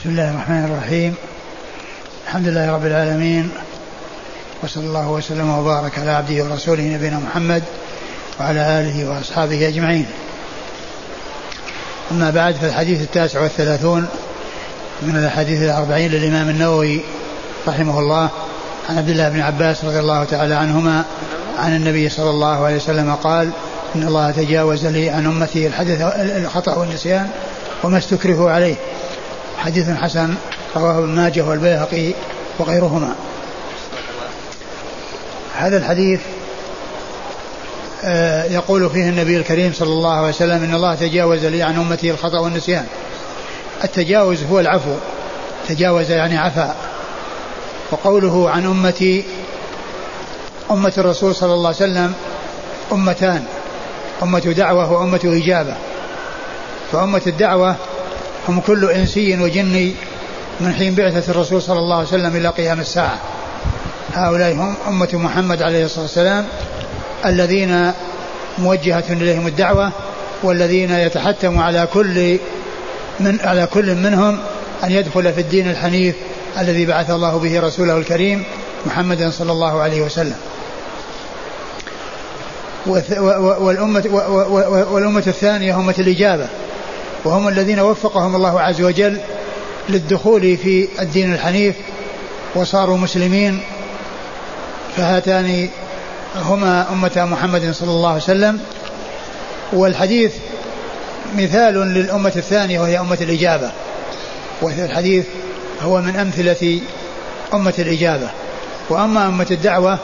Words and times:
بسم 0.00 0.10
الله 0.10 0.30
الرحمن 0.30 0.64
الرحيم. 0.64 1.14
الحمد 2.26 2.48
لله 2.48 2.72
رب 2.72 2.86
العالمين. 2.86 3.50
وصلى 4.62 4.84
الله 4.84 5.08
وسلم 5.10 5.50
وبارك 5.50 5.98
على 5.98 6.10
عبده 6.10 6.44
ورسوله 6.44 6.82
نبينا 6.82 7.18
محمد 7.18 7.62
وعلى 8.40 8.60
آله 8.80 9.08
وأصحابه 9.08 9.68
أجمعين. 9.68 10.06
أما 12.10 12.30
بعد 12.30 12.54
فالحديث 12.54 13.02
التاسع 13.02 13.40
والثلاثون 13.40 14.06
من 15.02 15.16
الأحاديث 15.16 15.62
الأربعين 15.62 16.10
للإمام 16.10 16.48
النووي 16.48 17.00
رحمه 17.68 17.98
الله 17.98 18.30
عن 18.88 18.98
عبد 18.98 19.08
الله 19.08 19.28
بن 19.28 19.40
عباس 19.40 19.84
رضي 19.84 19.98
الله 19.98 20.24
تعالى 20.24 20.54
عنهما 20.54 21.04
عن 21.58 21.76
النبي 21.76 22.08
صلى 22.08 22.30
الله 22.30 22.64
عليه 22.64 22.76
وسلم 22.76 23.14
قال 23.14 23.50
إن 23.94 24.02
الله 24.02 24.30
تجاوز 24.30 24.86
لي 24.86 25.10
عن 25.10 25.26
أمتي 25.26 25.66
الحدث 25.66 26.00
الخطأ 26.36 26.74
والنسيان 26.74 27.30
وما 27.84 27.98
استكرهوا 27.98 28.50
عليه. 28.50 28.76
حديث 29.58 29.90
حسن 29.90 30.34
رواه 30.76 30.98
ابن 30.98 31.08
ماجه 31.08 31.44
والبيهقي 31.44 32.12
وغيرهما. 32.58 33.14
هذا 35.54 35.76
الحديث 35.76 36.20
آه، 38.04 38.44
يقول 38.44 38.90
فيه 38.90 39.08
النبي 39.08 39.36
الكريم 39.36 39.72
صلى 39.72 39.88
الله 39.88 40.16
عليه 40.16 40.28
وسلم 40.28 40.64
إن 40.64 40.74
الله 40.74 40.94
تجاوز 40.94 41.44
لي 41.44 41.62
عن 41.62 41.76
أمتي 41.76 42.10
الخطأ 42.10 42.38
والنسيان. 42.38 42.86
التجاوز 43.84 44.42
هو 44.42 44.60
العفو 44.60 44.94
تجاوز 45.68 46.10
يعني 46.10 46.38
عفا. 46.38 46.74
وقوله 47.90 48.50
عن 48.50 48.66
أمتي 48.66 49.24
أمة 50.70 50.92
الرسول 50.98 51.34
صلى 51.34 51.54
الله 51.54 51.66
عليه 51.66 51.76
وسلم 51.76 52.14
أمتان 52.92 53.44
أمة 54.22 54.38
دعوة 54.56 54.92
وأمة 54.92 55.20
إجابة. 55.24 55.74
فأمة 56.92 57.22
الدعوة 57.26 57.76
هم 58.48 58.60
كل 58.60 58.90
إنسي 58.90 59.42
وجني 59.42 59.94
من 60.60 60.72
حين 60.72 60.94
بعثة 60.94 61.30
الرسول 61.30 61.62
صلى 61.62 61.78
الله 61.78 61.96
عليه 61.96 62.08
وسلم 62.08 62.36
إلى 62.36 62.48
قيام 62.48 62.80
الساعة. 62.80 63.18
هؤلاء 64.14 64.52
هم 64.52 64.74
أمة 64.88 65.08
محمد 65.12 65.62
عليه 65.62 65.84
الصلاة 65.84 66.02
والسلام 66.02 66.46
الذين 67.26 67.92
موجهة 68.58 69.04
إليهم 69.10 69.46
الدعوة 69.46 69.92
والذين 70.42 70.90
يتحتم 70.90 71.58
على 71.58 71.88
كل 71.94 72.38
من 73.20 73.40
على 73.40 73.66
كل 73.66 73.94
منهم 73.94 74.38
أن 74.84 74.90
يدخل 74.90 75.32
في 75.32 75.40
الدين 75.40 75.70
الحنيف 75.70 76.14
الذي 76.58 76.86
بعث 76.86 77.10
الله 77.10 77.38
به 77.38 77.60
رسوله 77.60 77.96
الكريم 77.96 78.44
محمدا 78.86 79.30
صلى 79.30 79.52
الله 79.52 79.82
عليه 79.82 80.00
وسلم. 80.02 80.36
والأمة, 83.60 84.04
والأمة 84.90 85.24
الثانية 85.26 85.76
أمة 85.76 85.94
الإجابة. 85.98 86.48
وهم 87.24 87.48
الذين 87.48 87.80
وفقهم 87.80 88.36
الله 88.36 88.60
عز 88.60 88.82
وجل 88.82 89.20
للدخول 89.88 90.56
في 90.56 90.88
الدين 91.00 91.34
الحنيف 91.34 91.76
وصاروا 92.54 92.96
مسلمين 92.96 93.60
فهاتان 94.96 95.68
هما 96.36 96.86
أمة 96.92 97.26
محمد 97.30 97.70
صلى 97.72 97.90
الله 97.90 98.08
عليه 98.08 98.22
وسلم. 98.22 98.60
والحديث 99.72 100.32
مثال 101.36 101.74
للأمة 101.74 102.32
الثانية 102.36 102.80
وهي 102.80 103.00
أمة 103.00 103.18
الإجابة. 103.20 103.70
والحديث 104.62 105.26
هو 105.82 106.00
من 106.00 106.16
أمثلة 106.16 106.80
أمة 107.54 107.74
الإجابة. 107.78 108.28
وأما 108.88 109.26
أمة 109.26 109.46
الدعوة 109.50 109.98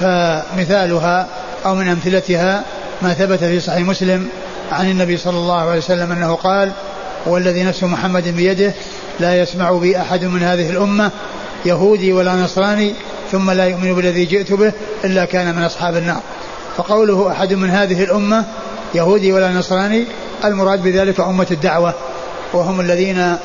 فمثالها 0.00 1.28
أو 1.66 1.74
من 1.74 1.88
أمثلتها 1.88 2.64
ما 3.02 3.14
ثبت 3.14 3.38
في 3.38 3.60
صحيح 3.60 3.86
مسلم 3.86 4.28
عن 4.72 4.90
النبي 4.90 5.16
صلى 5.16 5.36
الله 5.36 5.60
عليه 5.60 5.78
وسلم 5.78 6.12
أنه 6.12 6.34
قال 6.34 6.72
والذي 7.26 7.62
نفس 7.62 7.84
محمد 7.84 8.28
بيده 8.28 8.72
لا 9.20 9.40
يسمع 9.40 9.72
بي 9.72 10.00
أحد 10.00 10.24
من 10.24 10.42
هذه 10.42 10.70
الأمة 10.70 11.10
يهودي 11.66 12.12
ولا 12.12 12.34
نصراني 12.34 12.94
ثم 13.32 13.50
لا 13.50 13.66
يؤمن 13.66 13.94
بالذي 13.94 14.24
جئت 14.24 14.52
به 14.52 14.72
إلا 15.04 15.24
كان 15.24 15.56
من 15.56 15.62
أصحاب 15.62 15.96
النار. 15.96 16.20
فقوله 16.76 17.32
أحد 17.32 17.52
من 17.52 17.70
هذه 17.70 18.04
الأمة 18.04 18.44
يهودي 18.94 19.32
ولا 19.32 19.52
نصراني 19.52 20.04
المراد 20.44 20.82
بذلك 20.82 21.20
أمة 21.20 21.46
الدعوة 21.50 21.94
وهم 22.52 22.80
الذين 22.80 23.36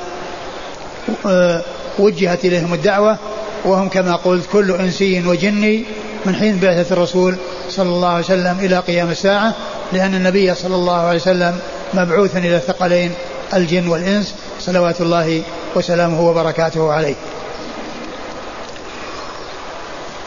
آه، 1.25 1.62
وجهت 2.00 2.46
إليهم 2.46 2.74
الدعوة 2.74 3.18
وهم 3.66 3.90
كما 3.90 4.16
قلت 4.16 4.46
كل 4.51 4.72
إنسي 4.72 5.28
وجني 5.28 5.86
من 6.25 6.36
حين 6.36 6.59
بعثة 6.59 6.94
الرسول 6.94 7.36
صلى 7.69 7.90
الله 7.90 8.09
عليه 8.09 8.25
وسلم 8.25 8.57
إلى 8.59 8.80
قيام 8.80 9.09
الساعة. 9.09 9.53
لأن 9.94 10.16
النبي 10.16 10.55
صلى 10.55 10.75
الله 10.75 11.00
عليه 11.00 11.19
وسلم 11.19 11.59
مبعوث 11.94 12.35
إلى 12.35 12.55
الثقلين 12.55 13.11
الجن 13.53 13.88
والإنس 13.88 14.35
صلوات 14.59 15.01
الله 15.01 15.41
وسلامه 15.75 16.22
وبركاته 16.22 16.94
عليه. 16.94 17.16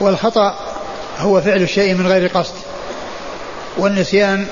والخطأ 0.00 0.54
هو 1.18 1.40
فعل 1.40 1.62
الشيء 1.62 1.94
من 1.94 2.06
غير 2.06 2.26
قصد. 2.26 2.54
والنسيان 3.78 4.46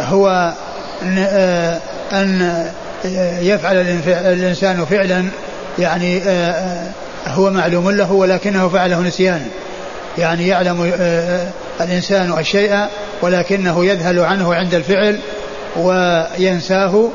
هو 0.00 0.54
أن 2.12 2.66
يفعل 3.40 3.76
الإنسان 4.06 4.84
فعلا 4.84 5.24
يعني 5.78 6.22
هو 7.26 7.50
معلوم 7.50 7.90
له 7.90 8.12
ولكنه 8.12 8.68
فعله 8.68 9.00
نسيانا. 9.00 9.46
يعني 10.18 10.48
يعلم 10.48 10.92
الإنسان 11.80 12.38
الشيء 12.38 12.86
ولكنه 13.22 13.84
يذهل 13.84 14.18
عنه 14.18 14.54
عند 14.54 14.74
الفعل 14.74 15.20
وينساه 15.76 17.08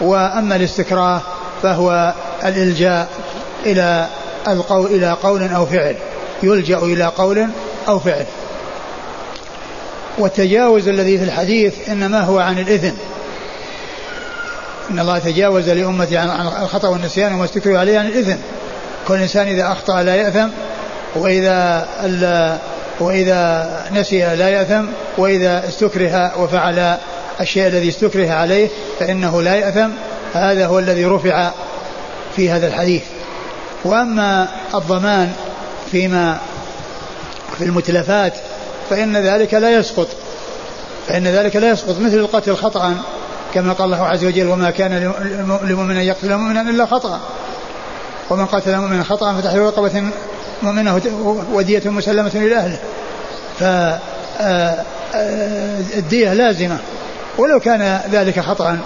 وأما 0.00 0.56
الاستكراه 0.56 1.20
فهو 1.62 2.14
الإلجاء 2.44 3.08
إلى 3.66 4.06
القول 4.48 4.86
إلى 4.86 5.16
قول 5.22 5.42
أو 5.42 5.66
فعل 5.66 5.96
يلجأ 6.42 6.78
إلى 6.78 7.04
قول 7.04 7.46
أو 7.88 7.98
فعل. 7.98 8.24
والتجاوز 10.18 10.88
الذي 10.88 11.18
في 11.18 11.24
الحديث 11.24 11.88
إنما 11.88 12.20
هو 12.20 12.38
عن 12.38 12.58
الإثم 12.58 12.94
إن 14.90 14.98
الله 14.98 15.18
تجاوز 15.18 15.68
لأمتي 15.68 16.16
عن 16.16 16.46
الخطأ 16.62 16.88
والنسيان 16.88 17.34
وما 17.34 17.44
استكروا 17.44 17.78
عليه 17.78 17.98
عن 17.98 18.06
الإثم 18.06 18.36
كل 19.08 19.14
إنسان 19.14 19.46
إذا 19.46 19.72
أخطأ 19.72 20.02
لا 20.02 20.14
يأثم 20.14 20.48
وإذا 21.16 21.88
وإذا 23.00 23.70
نسي 23.92 24.36
لا 24.36 24.48
يأثم 24.48 24.84
وإذا 25.18 25.68
استكره 25.68 26.40
وفعل 26.40 26.96
الشيء 27.40 27.66
الذي 27.66 27.88
استكره 27.88 28.30
عليه 28.30 28.68
فإنه 28.98 29.42
لا 29.42 29.54
يأثم. 29.54 29.90
هذا 30.34 30.66
هو 30.66 30.78
الذي 30.78 31.04
رفع 31.04 31.50
في 32.36 32.50
هذا 32.50 32.66
الحديث. 32.66 33.02
وأما 33.84 34.48
الضمان 34.74 35.32
فيما 35.90 36.38
في 37.58 37.64
المتلفات 37.64 38.32
فإن 38.90 39.16
ذلك 39.16 39.54
لا 39.54 39.70
يسقط. 39.70 40.08
فإن 41.08 41.26
ذلك 41.26 41.56
لا 41.56 41.70
يسقط 41.70 42.00
مثل 42.00 42.16
القتل 42.16 42.56
خطأ 42.56 42.94
كما 43.54 43.72
قال 43.72 43.84
الله 43.84 44.06
عز 44.06 44.24
وجل 44.24 44.46
وما 44.46 44.70
كان 44.70 45.12
لمؤمن 45.62 45.96
أن 45.96 46.02
يقتل 46.02 46.36
مؤمنا 46.36 46.60
إلا 46.60 46.86
خطأ. 46.86 47.20
ومن 48.30 48.46
قتل 48.46 48.76
مؤمنا 48.76 49.02
خطأ 49.04 49.34
فتحرير 49.34 49.66
رقبة 49.66 50.10
مؤمنة 50.62 51.00
ودية 51.52 51.82
مسلمة 51.86 52.30
إلى 52.34 52.56
أهله. 52.56 52.78
فالدية 55.12 56.32
لازمة 56.32 56.78
ولو 57.38 57.60
كان 57.60 58.00
ذلك 58.12 58.40
خطأ. 58.40 58.78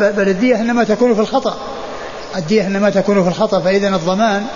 بل 0.00 0.28
الدية 0.28 0.56
إنما 0.56 0.84
تكون 0.84 1.14
في 1.14 1.20
الخطأ. 1.20 1.58
الدية 2.36 2.66
إنما 2.66 2.90
تكون 2.90 3.22
في 3.22 3.28
الخطأ 3.28 3.60
فإذا 3.60 3.88
الضمان 3.88 4.46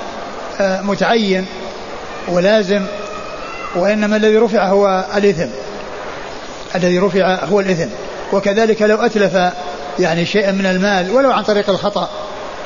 آه، 0.61 0.81
متعين 0.83 1.47
ولازم. 2.29 2.87
وإنما 3.77 4.17
الذي 4.17 4.37
رفع 4.37 4.69
هو 4.69 5.05
الإثم. 5.17 5.49
الذي 6.75 6.99
رفع 6.99 7.45
هو 7.45 7.61
الإثم. 7.61 7.89
وكذلك 8.33 8.83
لو 8.83 8.97
أتلف 8.97 9.53
يعني 9.99 10.27
شيئا 10.27 10.53
من 10.53 10.67
المال 10.67 11.11
ولو 11.11 11.33
عن 11.33 11.43
طريق 11.43 11.71
الخطأ 11.71 12.09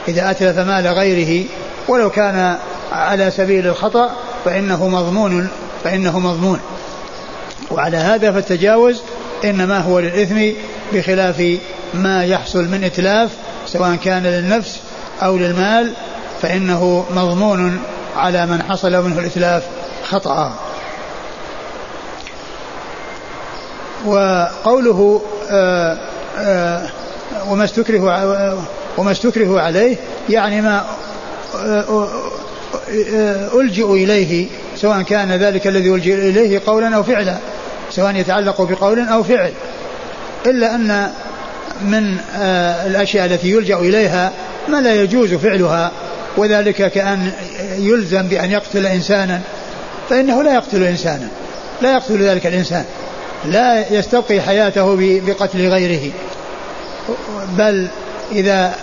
إذا 0.08 0.30
أتلف 0.30 0.58
مال 0.58 0.86
غيره 0.86 1.44
ولو 1.88 2.10
كان 2.10 2.56
على 2.92 3.30
سبيل 3.30 3.66
الخطأ 3.66 4.10
فإنه 4.44 4.88
مضمون 4.88 5.48
فإنه 5.84 6.18
مضمون. 6.18 6.60
وعلى 7.70 7.96
هذا 7.96 8.32
فالتجاوز 8.32 9.02
إنما 9.44 9.78
هو 9.78 10.00
للإثم 10.00 10.40
بخلاف 10.92 11.58
ما 11.94 12.24
يحصل 12.24 12.64
من 12.64 12.84
إتلاف 12.84 13.30
سواء 13.66 13.94
كان 13.94 14.22
للنفس 14.22 14.80
أو 15.22 15.36
للمال 15.36 15.92
فإنه 16.42 17.04
مضمون 17.10 17.80
على 18.16 18.46
من 18.46 18.62
حصل 18.62 19.04
منه 19.04 19.18
الإتلاف 19.18 19.62
خطأ. 20.04 20.52
وقوله 24.06 25.22
آه، 25.50 25.98
آه، 26.38 26.90
وما 27.48 27.64
استكره 27.64 28.00
وما 28.98 29.12
استكره 29.12 29.60
عليه 29.60 29.96
يعني 30.28 30.60
ما 30.60 30.84
آه، 31.54 32.08
ألجئ 33.60 33.92
إليه 33.92 34.46
سواء 34.76 35.02
كان 35.02 35.32
ذلك 35.32 35.66
الذي 35.66 35.88
ألجئ 35.88 36.14
إليه 36.14 36.62
قولا 36.66 36.96
أو 36.96 37.02
فعلا 37.02 37.36
سواء 37.90 38.16
يتعلق 38.16 38.62
بقول 38.62 39.08
أو 39.08 39.22
فعل. 39.22 39.52
إلا 40.46 40.74
أن 40.74 41.10
من 41.84 42.16
آه، 42.36 42.86
الأشياء 42.86 43.26
التي 43.26 43.50
يلجأ 43.50 43.76
إليها 43.76 44.32
ما 44.68 44.80
لا 44.80 45.02
يجوز 45.02 45.34
فعلها 45.34 45.92
وذلك 46.36 46.92
كأن 46.92 47.32
يلزم 47.78 48.22
بأن 48.22 48.50
يقتل 48.50 48.86
إنسانا. 48.86 49.40
فإنه 50.10 50.42
لا 50.42 50.54
يقتل 50.54 50.82
إنسانا 50.82 51.28
لا 51.82 51.92
يقتل 51.92 52.22
ذلك 52.22 52.46
الإنسان 52.46 52.84
لا 53.44 53.92
يستبقي 53.92 54.40
حياته 54.40 54.96
بقتل 55.26 55.68
غيره. 55.68 56.12
بل 57.58 57.88
إذا 58.32 58.74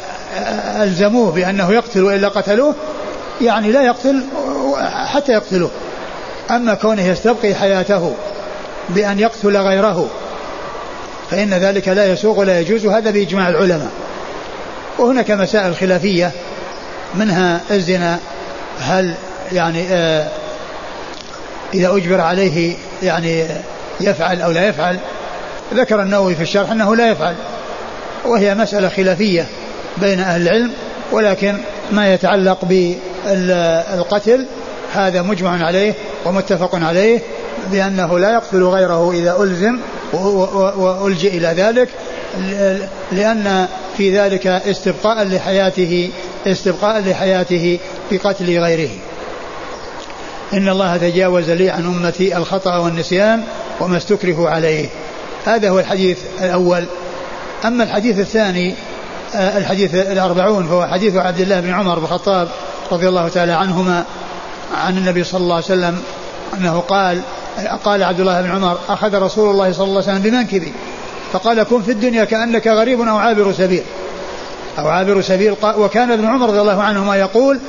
ألزموه 0.83 1.31
بأنه 1.31 1.73
يقتل 1.73 2.03
وإلا 2.03 2.27
قتلوه 2.27 2.75
يعني 3.41 3.71
لا 3.71 3.81
يقتل 3.81 4.23
حتى 5.05 5.31
يقتلوه 5.31 5.71
أما 6.51 6.73
كونه 6.73 7.07
يستبقي 7.07 7.55
حياته 7.55 8.15
بأن 8.89 9.19
يقتل 9.19 9.57
غيره 9.57 10.09
فإن 11.31 11.53
ذلك 11.53 11.87
لا 11.87 12.05
يسوق 12.05 12.39
ولا 12.39 12.59
يجوز. 12.59 12.85
هذا 12.85 13.11
بإجماع 13.11 13.49
العلماء. 13.49 13.91
وهناك 14.99 15.31
مسائل 15.31 15.75
خلافية 15.75 16.31
منها 17.15 17.61
الزنا 17.71 18.19
هل 18.79 19.13
يعني 19.51 19.87
آه 19.91 20.27
إذا 21.73 21.95
أجبر 21.95 22.21
عليه 22.21 22.75
يعني 23.03 23.45
يفعل 24.01 24.41
أو 24.41 24.51
لا 24.51 24.67
يفعل. 24.67 24.99
ذكر 25.73 26.01
النووي 26.01 26.35
في 26.35 26.41
الشرح 26.41 26.71
أنه 26.71 26.95
لا 26.95 27.11
يفعل 27.11 27.35
وهي 28.25 28.55
مسألة 28.55 28.89
خلافية 28.89 29.45
بين 29.97 30.19
أهل 30.19 30.41
العلم 30.41 30.71
ولكن 31.11 31.57
ما 31.91 32.13
يتعلق 32.13 32.65
بالقتل 33.25 34.45
هذا 34.93 35.21
مجمع 35.21 35.65
عليه 35.65 35.93
ومتفق 36.25 36.75
عليه 36.75 37.21
بأنه 37.71 38.19
لا 38.19 38.33
يقتل 38.33 38.63
غيره 38.63 39.11
إذا 39.11 39.37
ألزم 39.41 39.79
وألجئ 40.77 41.37
إلى 41.37 41.47
ذلك 41.47 41.89
لأن 43.11 43.67
في 43.97 44.19
ذلك 44.19 44.47
استبقاء 44.47 45.23
لحياته 45.23 46.09
استبقاء 46.47 46.99
لحياته 46.99 47.79
بقتل 48.11 48.59
غيره. 48.59 48.89
إن 50.53 50.69
الله 50.69 50.97
تجاوز 50.97 51.49
لي 51.49 51.69
عن 51.69 51.85
أمتي 51.85 52.37
الخطأ 52.37 52.77
والنسيان 52.77 53.43
وما 53.79 53.97
استكرهوا 53.97 54.49
عليه. 54.49 54.85
هذا 55.45 55.69
هو 55.69 55.79
الحديث 55.79 56.17
الأول. 56.41 56.85
أما 57.65 57.83
الحديث 57.83 58.19
الثاني 58.19 58.75
آه، 59.35 59.57
الحديث 59.57 59.95
الأربعون 59.95 60.67
فهو 60.67 60.87
حديث 60.87 61.15
عبد 61.15 61.39
الله 61.39 61.59
بن 61.59 61.73
عمر 61.73 61.99
بن 61.99 62.05
الخطاب 62.05 62.47
رضي 62.91 63.07
الله 63.09 63.27
تعالى 63.27 63.51
عنهما 63.51 64.05
عن 64.73 64.97
النبي 64.97 65.23
صلى 65.23 65.41
الله 65.41 65.55
عليه 65.55 65.65
وسلم 65.65 66.01
أنه 66.57 66.79
قال 66.79 67.21
قال 67.83 68.03
عبد 68.03 68.19
الله 68.19 68.41
بن 68.41 68.51
عمر 68.51 68.77
أخذ 68.89 69.15
رسول 69.15 69.51
الله 69.51 69.71
صلى 69.71 69.83
الله 69.83 70.03
عليه 70.07 70.11
وسلم 70.11 70.31
بمنكبي 70.31 70.73
فقال 71.33 71.63
كن 71.63 71.81
في 71.81 71.91
الدنيا 71.91 72.25
كأنك 72.25 72.67
غريب 72.67 73.01
أو 73.01 73.17
عابر 73.17 73.53
سبيل. 73.53 73.83
أو 74.79 74.87
عابر 74.87 75.21
سبيل. 75.21 75.55
وكان 75.63 76.11
ابن 76.11 76.25
عمر 76.25 76.49
رضي 76.49 76.61
الله 76.61 76.83
عنهما 76.83 77.15
يقول 77.15 77.59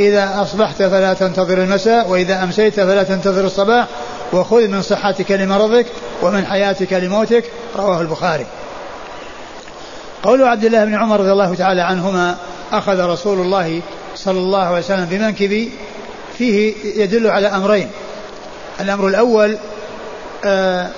إذا 0.00 0.42
أصبحت 0.42 0.76
فلا 0.76 1.14
تنتظر 1.14 1.58
المساء 1.58 2.08
وإذا 2.08 2.42
أمسيت 2.42 2.74
فلا 2.74 3.02
تنتظر 3.02 3.44
الصباح 3.44 3.86
وخذ 4.32 4.68
من 4.68 4.82
صحتك 4.82 5.30
لمرضك 5.30 5.86
ومن 6.22 6.46
حياتك 6.46 6.92
لموتك. 6.92 7.44
رواه 7.76 8.00
البخاري. 8.00 8.46
قول 10.22 10.42
عبد 10.42 10.64
الله 10.64 10.84
بن 10.84 10.94
عمر 10.94 11.20
رضي 11.20 11.32
الله 11.32 11.54
تعالى 11.54 11.80
عنهما 11.80 12.36
أخذ 12.72 13.00
رسول 13.00 13.40
الله 13.40 13.80
صلى 14.24 14.38
الله 14.38 14.58
عليه 14.58 14.78
وسلم 14.78 15.04
بمنكبي 15.04 15.70
فيه 16.38 16.74
يدل 16.96 17.26
على 17.26 17.48
أمرين. 17.48 17.90
الأمر 18.80 19.08
الأول 19.08 19.56
آه 20.44 20.90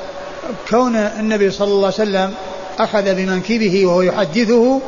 كون 0.70 0.96
النبي 0.96 1.50
صلى 1.50 1.68
الله 1.68 1.86
عليه 1.86 1.94
وسلم 1.94 2.34
أخذ 2.78 3.14
بمنكبه 3.14 3.86
وهو 3.86 4.02
يحدثه 4.02 4.80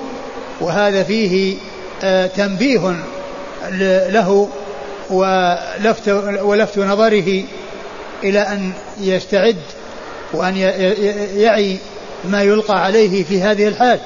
وهذا 0.60 1.02
فيه 1.02 1.56
آه 2.04 2.26
تنبيه 2.26 2.96
له 4.08 4.48
ولفت, 5.10 6.08
ولفت 6.42 6.78
نظره 6.78 7.42
إلى 8.24 8.40
أن 8.40 8.72
يستعد 9.00 9.56
وأن 10.32 10.56
يعي 11.36 11.76
ما 12.24 12.42
يلقى 12.42 12.84
عليه 12.84 13.24
في 13.24 13.42
هذه 13.42 13.68
الحال. 13.68 14.00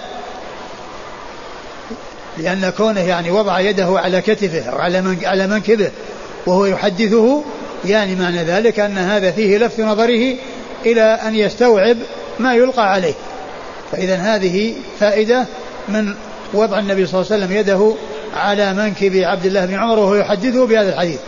لأن 2.39 2.71
كونه 2.71 3.01
يعني 3.01 3.31
وضع 3.31 3.61
يده 3.61 3.99
على 3.99 4.21
كتفه 4.21 4.71
أو 4.71 4.79
على 4.79 5.01
من 5.01 5.19
على 5.25 5.47
منكبه 5.47 5.91
وهو 6.47 6.67
يحدثه 6.67 7.43
يعني 7.85 8.15
معنى 8.15 8.45
ذلك 8.45 8.81
أن 8.81 8.99
هذا 8.99 9.31
فيه 9.31 9.59
لفت 9.59 9.81
نظره 9.81 10.37
إلى 10.87 11.03
أن 11.03 11.35
يستوعب 11.35 11.97
ما 12.39 12.55
يلقى 12.55 12.93
عليه. 12.93 13.15
فإذا 13.93 14.17
هذه 14.17 14.75
فائدة 15.01 15.47
من 15.89 16.15
وضع 16.55 16.79
النبي 16.79 17.07
صلى 17.07 17.21
الله 17.21 17.33
عليه 17.33 17.45
وسلم 17.45 17.57
يده 17.57 17.95
على 18.37 18.75
منكب 18.75 19.17
عبد 19.17 19.47
الله 19.47 19.67
بن 19.67 19.75
عمر 19.75 19.99
وهو 19.99 20.15
يحدثه 20.15 20.67
بهذا 20.67 20.89
الحديث. 20.89 21.21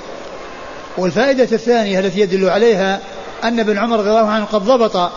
والفائدة 0.98 1.48
الثانية 1.52 1.98
التي 1.98 2.20
يدل 2.20 2.48
عليها 2.48 3.00
أن 3.44 3.60
ابن 3.60 3.78
عمر 3.78 3.98
رضي 3.98 4.10
الله 4.10 4.31
عنه 4.31 4.44
قد 4.44 4.64
ضبط 4.64 5.10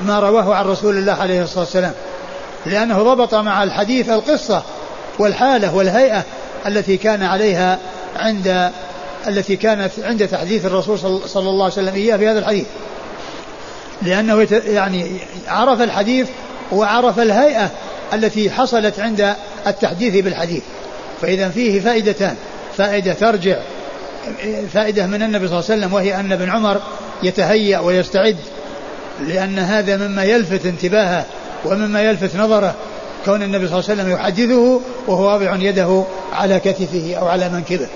ما 0.00 0.20
رواه 0.20 0.54
عن 0.54 0.64
رسول 0.64 0.98
الله 0.98 1.12
عليه 1.12 1.42
الصلاة 1.42 1.64
والسلام 1.64 1.92
لأنه 2.66 3.02
ضبط 3.02 3.34
مع 3.34 3.62
الحديث 3.62 4.08
القصة 4.08 4.62
والحالة 5.18 5.74
والهيئة 5.74 6.24
التي 6.66 6.96
كان 6.96 7.22
عليها 7.22 7.78
عند 8.16 8.70
التي 9.28 9.56
كانت 9.56 9.90
عند 10.02 10.28
تحديث 10.28 10.66
الرسول 10.66 10.98
صلى 11.28 11.48
الله 11.48 11.64
عليه 11.64 11.74
وسلم 11.74 11.94
إياه 11.94 12.16
في 12.16 12.28
هذا 12.28 12.38
الحديث. 12.38 12.66
لأنه 14.02 14.46
يعني 14.66 15.06
عرف 15.48 15.80
الحديث 15.80 16.28
وعرف 16.72 17.18
الهيئة 17.18 17.70
التي 18.12 18.50
حصلت 18.50 19.00
عند 19.00 19.34
التحديث 19.66 20.24
بالحديث. 20.24 20.62
فإذا 21.20 21.48
فيه 21.48 21.80
فائدتان. 21.80 22.36
فائدة 22.76 23.12
ترجع 23.12 23.56
فائدة 24.72 25.06
من 25.06 25.22
النبي 25.22 25.48
صلى 25.48 25.58
الله 25.58 25.70
عليه 25.70 25.80
وسلم 25.80 25.94
وهي 25.94 26.20
أن 26.20 26.32
ابن 26.32 26.50
عمر 26.50 26.80
يتهيأ 27.22 27.78
ويستعد 27.78 28.36
لأن 29.28 29.58
هذا 29.58 29.96
مما 29.96 30.24
يلفت 30.24 30.66
انتباهه 30.66 31.26
ومما 31.64 32.02
يلفت 32.02 32.36
نظره 32.36 32.74
كون 33.24 33.42
النبي 33.42 33.68
صلى 33.68 33.78
الله 33.78 33.90
عليه 33.90 34.02
وسلم 34.02 34.12
يحدثه 34.12 34.80
وهو 35.06 35.26
واضع 35.26 35.56
يده 35.56 36.04
على 36.32 36.60
كتفه 36.60 37.14
أو 37.14 37.28
على 37.28 37.48
منكبه. 37.48 37.88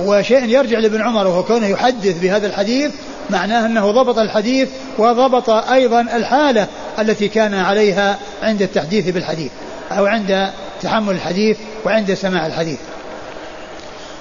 وشيء 0.00 0.44
يرجع 0.44 0.78
لابن 0.78 1.02
عمر 1.02 1.26
وهو 1.26 1.42
كونه 1.42 1.66
يحدث 1.66 2.18
بهذا 2.18 2.46
الحديث 2.46 2.90
معناه 3.30 3.66
أنه 3.66 3.90
ضبط 3.90 4.18
الحديث 4.18 4.68
وضبط 4.98 5.50
أيضا 5.50 6.00
الحالة 6.00 6.66
التي 6.98 7.28
كان 7.28 7.54
عليها 7.54 8.18
عند 8.42 8.62
التحديث 8.62 9.08
بالحديث 9.08 9.50
أو 9.92 10.06
عند 10.06 10.50
تحمل 10.82 11.14
الحديث 11.14 11.56
وعند 11.84 12.14
سماع 12.14 12.46
الحديث. 12.46 12.78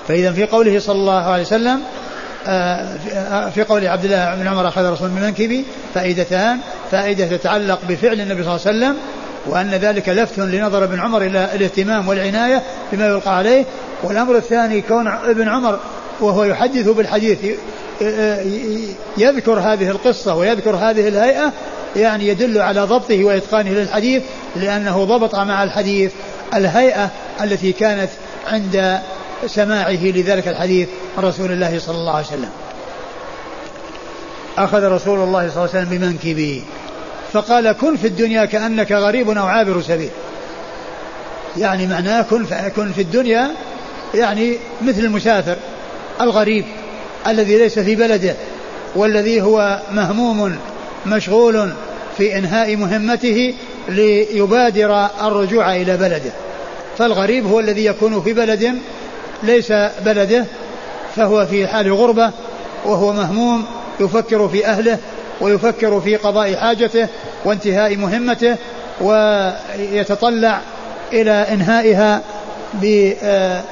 فإذا 0.08 0.32
في 0.32 0.46
قوله 0.46 0.80
صلى 0.80 0.96
الله 0.96 1.24
عليه 1.24 1.44
وسلم 1.44 1.82
آه، 2.48 3.50
في 3.50 3.64
قول 3.64 3.88
عبد 3.88 4.06
الله 4.06 4.36
بن 4.36 4.48
عمر 4.48 4.68
أخذ 4.68 4.92
رسول 4.92 5.10
من 5.10 5.22
منكبي 5.22 5.66
فائدتان. 5.94 6.60
فائدة 6.92 7.38
تتعلق 7.38 7.80
بفعل 7.90 8.22
النبي 8.22 8.44
صلى 8.44 8.56
الله 8.56 8.68
عليه 8.68 8.78
وسلم 8.78 8.98
وأن 9.48 9.70
ذلك 9.70 10.10
لفت 10.10 10.40
لنظر 10.40 10.84
ابن 10.84 11.00
عمر 11.00 11.22
إلى 11.22 11.50
الاهتمام 11.56 12.08
والعناية 12.08 12.64
بما 12.92 13.08
يلقى 13.08 13.38
عليه. 13.38 13.66
والأمر 14.04 14.36
الثاني 14.36 14.82
كون 14.82 15.08
ابن 15.08 15.48
عمر 15.48 15.80
وهو 16.20 16.44
يحدث 16.44 16.88
بالحديث 16.88 17.38
يذكر 19.18 19.60
هذه 19.60 19.90
القصة 19.90 20.36
ويذكر 20.36 20.76
هذه 20.76 21.08
الهيئة 21.08 21.54
يعني 21.96 22.28
يدل 22.28 22.62
على 22.62 22.82
ضبطه 22.82 23.24
وإتقانه 23.24 23.70
للحديث 23.70 24.24
لأنه 24.56 25.04
ضبط 25.04 25.36
مع 25.36 25.64
الحديث 25.64 26.12
الهيئة 26.54 27.10
التي 27.42 27.72
كانت 27.72 28.10
عند 28.48 29.00
سماعه 29.48 30.04
لذلك 30.04 30.48
الحديث 30.48 30.90
عن 31.18 31.24
رسول 31.24 31.52
الله 31.52 31.80
صلى 31.80 31.96
الله 31.96 32.16
عليه 32.16 32.26
وسلم. 32.26 32.50
أخذ 34.58 34.84
رسول 34.84 35.20
الله 35.20 35.50
صلى 35.50 35.66
الله 35.66 35.76
عليه 35.76 35.86
وسلم 35.86 35.98
بمنكبي 35.98 36.64
فقال 37.36 37.72
كن 37.72 37.96
في 37.96 38.08
الدنيا 38.08 38.46
كأنك 38.46 38.92
غريب 38.92 39.30
أو 39.30 39.46
عابر 39.46 39.82
سبيل. 39.82 40.10
يعني 41.58 41.88
معناه 41.88 42.22
كن 42.22 42.46
كن 42.76 42.92
في 42.92 43.02
الدنيا 43.02 43.52
يعني 44.14 44.58
مثل 44.82 45.00
المسافر 45.00 45.56
الغريب 46.22 46.66
الذي 47.28 47.58
ليس 47.58 47.80
في 47.80 47.96
بلده 47.96 48.36
والذي 48.96 49.42
هو 49.42 49.82
مهموم 49.92 50.58
مشغول 51.06 51.74
في 52.18 52.38
إنهاء 52.38 52.76
مهمته 52.76 53.54
ليبادر 53.90 55.08
الرجوع 55.22 55.76
إلى 55.76 55.98
بلده. 55.98 56.32
فالغريب 56.98 57.46
هو 57.46 57.60
الذي 57.60 57.86
يكون 57.86 58.22
في 58.22 58.34
بلد 58.34 58.80
ليس 59.44 59.72
بلده 60.06 60.46
فهو 61.16 61.46
في 61.46 61.68
حال 61.68 61.94
غربة 61.94 62.32
وهو 62.86 63.14
مهموم 63.14 63.66
يفكر 64.00 64.50
في 64.50 64.66
أهله 64.66 64.98
ويفكر 65.42 66.02
في 66.02 66.16
قضاء 66.16 66.56
حاجته 66.56 67.08
وانتهاء 67.46 67.96
مهمته 67.96 68.58
ويتطلع 69.02 70.62
إلى 71.14 71.32
إنهائها 71.32 72.22
آه، 73.24 73.64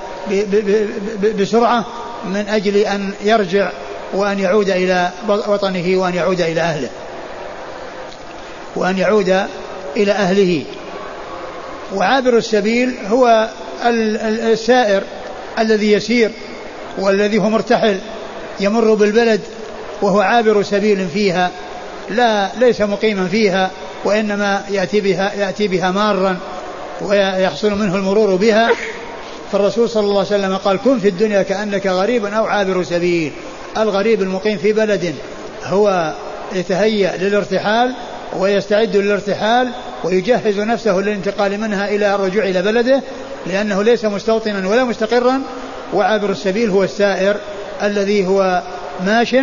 بسرعة 1.39 1.85
من 2.25 2.45
أجل 2.49 2.77
أن 2.77 3.11
يرجع 3.23 3.71
وأن 4.13 4.39
يعود 4.39 4.69
إلى 4.69 5.09
وطنه 5.27 5.97
وأن 5.97 6.15
يعود 6.15 6.41
إلى 6.41 6.61
أهله. 6.61 6.89
وأن 8.75 8.97
يعود 8.97 9.45
إلى 9.97 10.11
أهله. 10.11 10.63
وعابر 11.95 12.37
السبيل 12.37 12.95
هو 13.07 13.49
السائر 13.85 15.03
الذي 15.59 15.91
يسير 15.91 16.31
والذي 16.97 17.37
هو 17.37 17.49
مرتحل 17.49 17.99
يمر 18.59 18.93
بالبلد 18.93 19.41
وهو 20.03 20.21
عابر 20.21 20.63
سبيل 20.63 21.07
فيها 21.07 21.51
لا 22.09 22.49
ليس 22.59 22.81
مقيما 22.81 23.27
فيها 23.27 23.71
وإنما 24.05 24.63
يأتي 24.69 25.01
بها 25.01 25.33
يأتي 25.33 25.67
بها 25.67 25.91
مارا 25.91 26.37
ويحصل 27.01 27.71
منه 27.71 27.95
المرور 27.95 28.35
بها. 28.35 28.69
فالرسول 29.51 29.89
صلى 29.89 30.03
الله 30.03 30.17
عليه 30.17 30.27
وسلم 30.27 30.55
قال 30.57 30.77
كن 30.77 30.99
في 30.99 31.07
الدنيا 31.07 31.43
كأنك 31.43 31.87
غريب 31.87 32.25
أو 32.25 32.45
عابر 32.45 32.83
سبيل. 32.83 33.31
الغريب 33.77 34.21
المقيم 34.21 34.57
في 34.57 34.73
بلد 34.73 35.15
هو 35.63 36.13
يتهيأ 36.55 37.17
للارتحال 37.17 37.93
ويستعد 38.37 38.95
للارتحال 38.95 39.69
ويجهز 40.03 40.59
نفسه 40.59 40.99
للانتقال 40.99 41.59
منها 41.59 41.87
إلى 41.87 42.15
الرجوع 42.15 42.43
إلى 42.43 42.61
بلده 42.61 43.01
لأنه 43.47 43.83
ليس 43.83 44.05
مستوطنا 44.05 44.67
ولا 44.67 44.83
مستقرا 44.83 45.41
وعابر 45.93 46.29
السبيل 46.29 46.69
هو 46.69 46.83
السائر 46.83 47.35
الذي 47.83 48.27
هو 48.27 48.61
ماش 49.05 49.35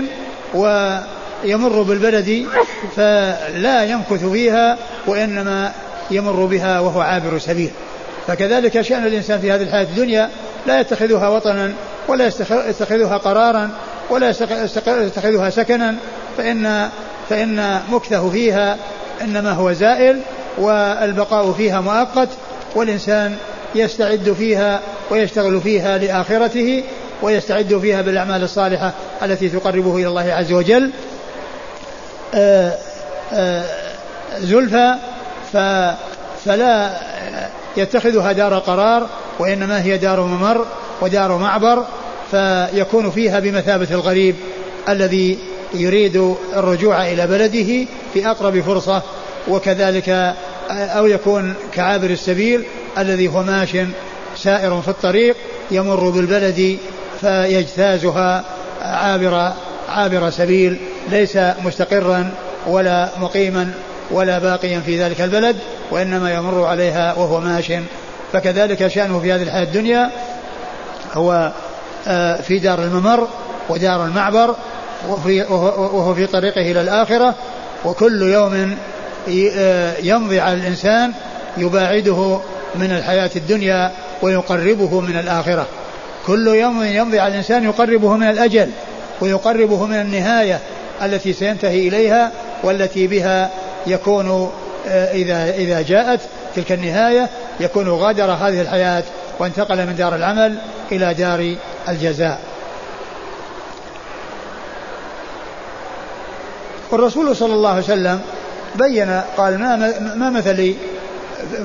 ويمر 0.55 1.83
بالبلد 1.83 2.47
فلا 2.97 3.85
يمكث 3.85 4.25
فيها 4.25 4.79
وإنما 5.07 5.73
يمر 6.11 6.45
بها 6.47 6.81
وهو 6.81 7.01
عابر 7.01 7.39
سبيل. 7.39 7.71
فكذلك 8.27 8.81
شأن 8.81 9.07
الإنسان 9.07 9.41
في 9.41 9.53
هذه 9.53 9.63
الحياة 9.63 9.83
الدنيا 9.83 10.31
لا 10.67 10.81
يتخذها 10.81 11.29
وطنا 11.29 11.73
ولا 12.09 12.27
يتخذها 12.69 13.17
قرارا 13.17 13.71
ولا 14.11 14.35
يتخذها 14.87 15.51
سكنا 15.51 15.97
فإن 16.37 16.89
فإن 17.29 17.81
مكثه 17.91 18.31
فيها 18.31 18.77
إنما 19.23 19.53
هو 19.53 19.73
زائل 19.73 20.21
والبقاء 20.59 21.53
فيها 21.53 21.81
مؤقت 21.81 22.29
والإنسان 22.75 23.37
يستعد 23.75 24.35
فيها 24.39 24.81
ويشتغل 25.11 25.61
فيها 25.61 25.99
لآخرته 25.99 26.83
ويستعد 27.23 27.79
فيها 27.79 28.03
بالأعمال 28.03 28.43
الصالحة 28.43 28.93
التي 29.23 29.49
تقربه 29.49 29.97
إلى 29.97 30.07
الله 30.07 30.33
عز 30.33 30.53
وجل. 30.53 30.91
آه، 32.35 32.79
آه، 33.33 33.65
زلفى 34.39 34.95
فلا 36.45 36.91
يتخذها 37.77 38.33
دار 38.33 38.59
قرار 38.59 39.09
وإنما 39.39 39.83
هي 39.83 39.99
دار 39.99 40.21
ممر 40.21 40.67
ودار 41.01 41.39
معبر 41.39 41.85
فيكون 42.31 43.11
فيها 43.11 43.41
بمثابة 43.41 43.89
الغريب 43.91 44.37
الذي 44.89 45.39
يريد 45.75 46.35
الرجوع 46.57 47.07
إلى 47.07 47.27
بلده 47.27 47.87
في 48.15 48.27
أقرب 48.27 48.61
فرصة 48.61 49.03
وكذلك 49.49 50.35
أو 50.71 51.07
يكون 51.07 51.55
كعابر 51.73 52.11
السبيل 52.11 52.65
الذي 52.99 53.29
هو 53.29 53.43
ماش 53.43 53.77
سائر 54.37 54.81
في 54.81 54.89
الطريق 54.89 55.37
يمر 55.71 56.11
بالبلد 56.11 56.79
فيجتازها 57.21 58.45
عابر 58.83 59.53
عابر 59.89 60.31
سبيل 60.31 60.77
ليس 61.11 61.39
مستقرا 61.65 62.31
ولا 62.67 63.09
مقيما 63.21 63.73
ولا 64.11 64.39
باقيا 64.39 64.81
في 64.81 65.03
ذلك 65.03 65.21
البلد 65.21 65.57
وإنما 65.91 66.35
يمر 66.35 66.65
عليها 66.65 67.15
وهو 67.15 67.41
ماش. 67.41 67.73
فكذلك 68.33 68.89
شأنه 68.89 69.21
في 69.21 69.33
هذه 69.33 69.43
الحياة 69.43 69.63
الدنيا 69.63 70.11
هو 71.15 71.53
آه، 72.09 72.37
في 72.37 72.59
دار 72.59 72.83
الممر 72.83 73.29
ودار 73.69 74.05
المعبر 74.05 74.55
وهو 75.09 76.15
في 76.15 76.27
طريقه 76.27 76.61
إلى 76.61 76.81
الآخرة 76.81 77.35
وكل 77.85 78.23
يوم 78.23 78.77
آه، 79.57 79.95
يمضي 80.03 80.41
على 80.41 80.55
الإنسان 80.55 81.13
يباعده 81.57 82.41
من 82.75 82.93
الحياة 82.93 83.31
الدنيا 83.37 83.91
ويقربه 84.23 85.01
من 85.01 85.17
الآخرة. 85.17 85.67
كل 86.27 86.49
يوم 86.49 86.85
يمضي 86.85 87.19
على 87.19 87.31
الإنسان 87.31 87.65
يقربه 87.65 88.17
من 88.17 88.31
الأجل 88.31 88.71
ويقربه 89.21 89.87
من 89.87 90.01
النهاية 90.01 90.59
التي 91.03 91.33
سينتهي 91.33 91.89
إليها 91.89 92.33
والتي 92.63 93.07
بها 93.07 93.51
يكون 93.87 94.51
آه، 94.89 95.13
إذا 95.13 95.51
إذا 95.51 95.83
جاءت 95.83 96.21
تلك 96.57 96.73
النهاية 96.73 97.29
يكون 97.61 97.89
غادر 97.89 98.31
هذه 98.31 98.61
الحياة 98.61 99.03
وانتقل 99.39 99.87
من 99.87 99.97
دار 99.97 100.15
العمل 100.15 100.59
إلى 100.93 101.15
دار 101.15 101.55
الجزاء. 101.89 102.41
والرسول 106.91 107.37
صلى 107.37 107.55
الله 107.55 107.71
عليه 107.71 107.83
وسلم 107.85 108.21
بين 108.75 109.21
قال 109.37 109.59
ما 109.59 109.77
ما 110.17 110.31
مثلي 110.31 110.75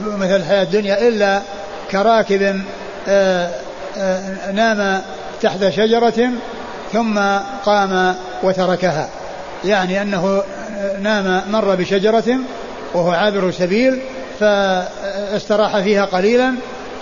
مثل 0.06 0.36
الحياة 0.36 0.64
الدنيا 0.64 1.08
إلا 1.08 1.42
كراكب 1.92 2.62
آه، 3.08 3.50
نام 4.54 5.02
تحت 5.42 5.70
شجرة 5.70 6.30
ثم 6.94 7.20
قام 7.66 8.16
وتركها. 8.44 9.10
يعني 9.66 10.02
أنه 10.02 10.44
نام 11.02 11.42
مر 11.52 11.76
بشجرة 11.76 12.38
وهو 12.94 13.12
عابر 13.12 13.52
سبيل 13.52 14.02
فاستراح 14.40 15.80
فيها 15.80 16.06
قليلا 16.06 16.54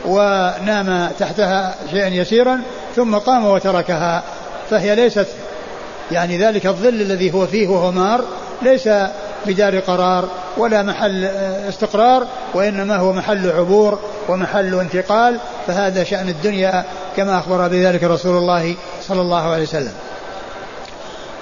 ونام 0.06 1.10
تحتها 1.20 1.76
شيئا 1.92 2.08
يسيرا 2.08 2.62
ثم 2.96 3.16
قام 3.16 3.46
وتركها. 3.46 4.24
فهي 4.70 4.96
ليست 4.96 5.28
يعني 6.12 6.38
ذلك 6.38 6.66
الظل 6.66 7.02
الذي 7.02 7.34
هو 7.34 7.48
فيه 7.48 7.68
وهو 7.68 7.92
مار 7.92 8.24
ليس 8.62 8.90
بدار 9.46 9.80
قرار 9.80 10.30
ولا 10.58 10.84
محل 10.84 11.26
استقرار 11.70 12.28
وإنما 12.54 12.96
هو 12.96 13.14
محل 13.14 13.50
عبور 13.52 14.00
ومحل 14.30 14.80
انتقال 14.80 15.40
فهذا 15.68 16.04
شأن 16.04 16.30
الدنيا 16.30 16.86
كما 17.18 17.40
أخبر 17.40 17.68
بذلك 17.68 18.04
رسول 18.04 18.38
الله 18.38 18.76
صلى 19.08 19.22
الله 19.22 19.52
عليه 19.52 19.64
وسلم. 19.64 19.94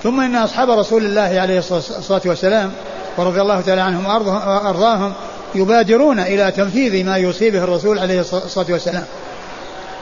ثم 0.04 0.22
إن 0.22 0.36
أصحاب 0.36 0.70
رسول 0.70 1.06
الله 1.06 1.40
عليه 1.42 1.58
الصلاة 1.58 2.22
والسلام 2.26 2.72
ورضي 3.18 3.42
الله 3.42 3.62
تعالى 3.62 3.82
عنهم 3.82 4.06
وأرضاهم 4.06 5.14
يبادرون 5.56 6.20
إلى 6.20 6.52
تنفيذ 6.52 7.06
ما 7.06 7.18
يوصي 7.18 7.50
به 7.50 7.64
الرسول 7.64 8.00
عليه 8.00 8.20
الصلاة 8.20 8.66
والسلام. 8.70 9.04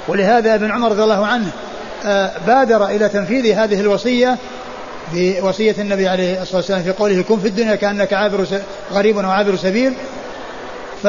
ولهذا 0.08 0.56
ابن 0.56 0.72
عمر 0.72 0.92
رضي 0.92 1.04
الله 1.04 1.26
عنه 1.26 1.52
آه، 2.06 2.32
بادر 2.48 2.86
إلى 2.86 3.10
تنفيذ 3.10 3.54
هذه 3.58 3.80
الوصية 3.80 4.38
بوصية 5.14 5.76
النبي 5.80 6.08
عليه 6.08 6.42
الصلاة 6.42 6.58
والسلام 6.58 6.84
في 6.84 6.92
قوله 6.92 7.22
كن 7.22 7.40
في 7.40 7.48
الدنيا 7.48 7.76
كأنك 7.76 8.14
عابر 8.14 8.46
غريب 8.94 9.18
أو 9.18 9.30
عابر 9.30 9.56
سبيل. 9.56 9.94
ف 11.04 11.08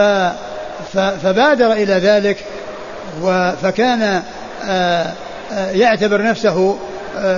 فبادر 0.95 1.73
إلى 1.73 1.95
ذلك 1.95 2.45
فكان 3.63 4.23
آه، 4.65 5.13
آه، 5.53 5.71
يعتبر 5.71 6.23
نفسه 6.23 6.79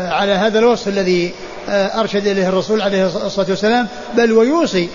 على 0.08 0.32
هذا 0.32 0.58
الوصف 0.58 0.88
الذي 0.88 1.32
أرشد 1.68 2.26
إليه 2.26 2.48
الرسول 2.48 2.82
عليه 2.82 3.06
الصلاة 3.06 3.46
والسلام 3.48 3.88
بل 4.16 4.32
ويوصي 4.32 4.88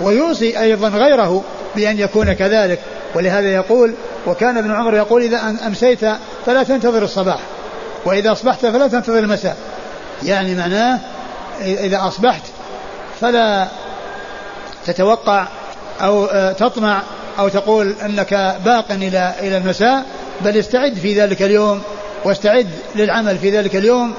ويوصي 0.00 0.60
أيضا 0.60 0.88
غيره 0.88 1.44
بأن 1.76 1.98
يكون 1.98 2.32
كذلك. 2.32 2.78
ولهذا 3.14 3.54
يقول 3.54 3.94
وكان 4.26 4.56
ابن 4.58 4.70
عمر 4.70 4.94
يقول 4.94 5.22
إذا 5.22 5.56
أمسيت 5.66 6.00
فلا 6.46 6.62
تنتظر 6.62 7.02
الصباح 7.02 7.38
وإذا 8.04 8.32
أصبحت 8.32 8.66
فلا 8.66 8.88
تنتظر 8.88 9.18
المساء. 9.18 9.56
يعني 10.22 10.54
معناه 10.54 10.98
إذا 11.60 12.06
أصبحت 12.06 12.42
فلا 13.20 13.66
تتوقع 14.86 15.46
أو 16.00 16.24
آه، 16.24 16.52
تطمع 16.52 17.02
أو 17.40 17.48
تقول 17.48 17.94
أنك 18.04 18.56
باق 18.64 18.92
إلى 18.92 19.34
إلى 19.40 19.56
المساء 19.56 20.04
بل 20.40 20.56
استعد 20.56 20.94
في 20.94 21.20
ذلك 21.20 21.42
اليوم 21.42 21.82
واستعد 22.24 22.68
للعمل 22.94 23.38
في 23.38 23.50
ذلك 23.50 23.76
اليوم 23.76 24.14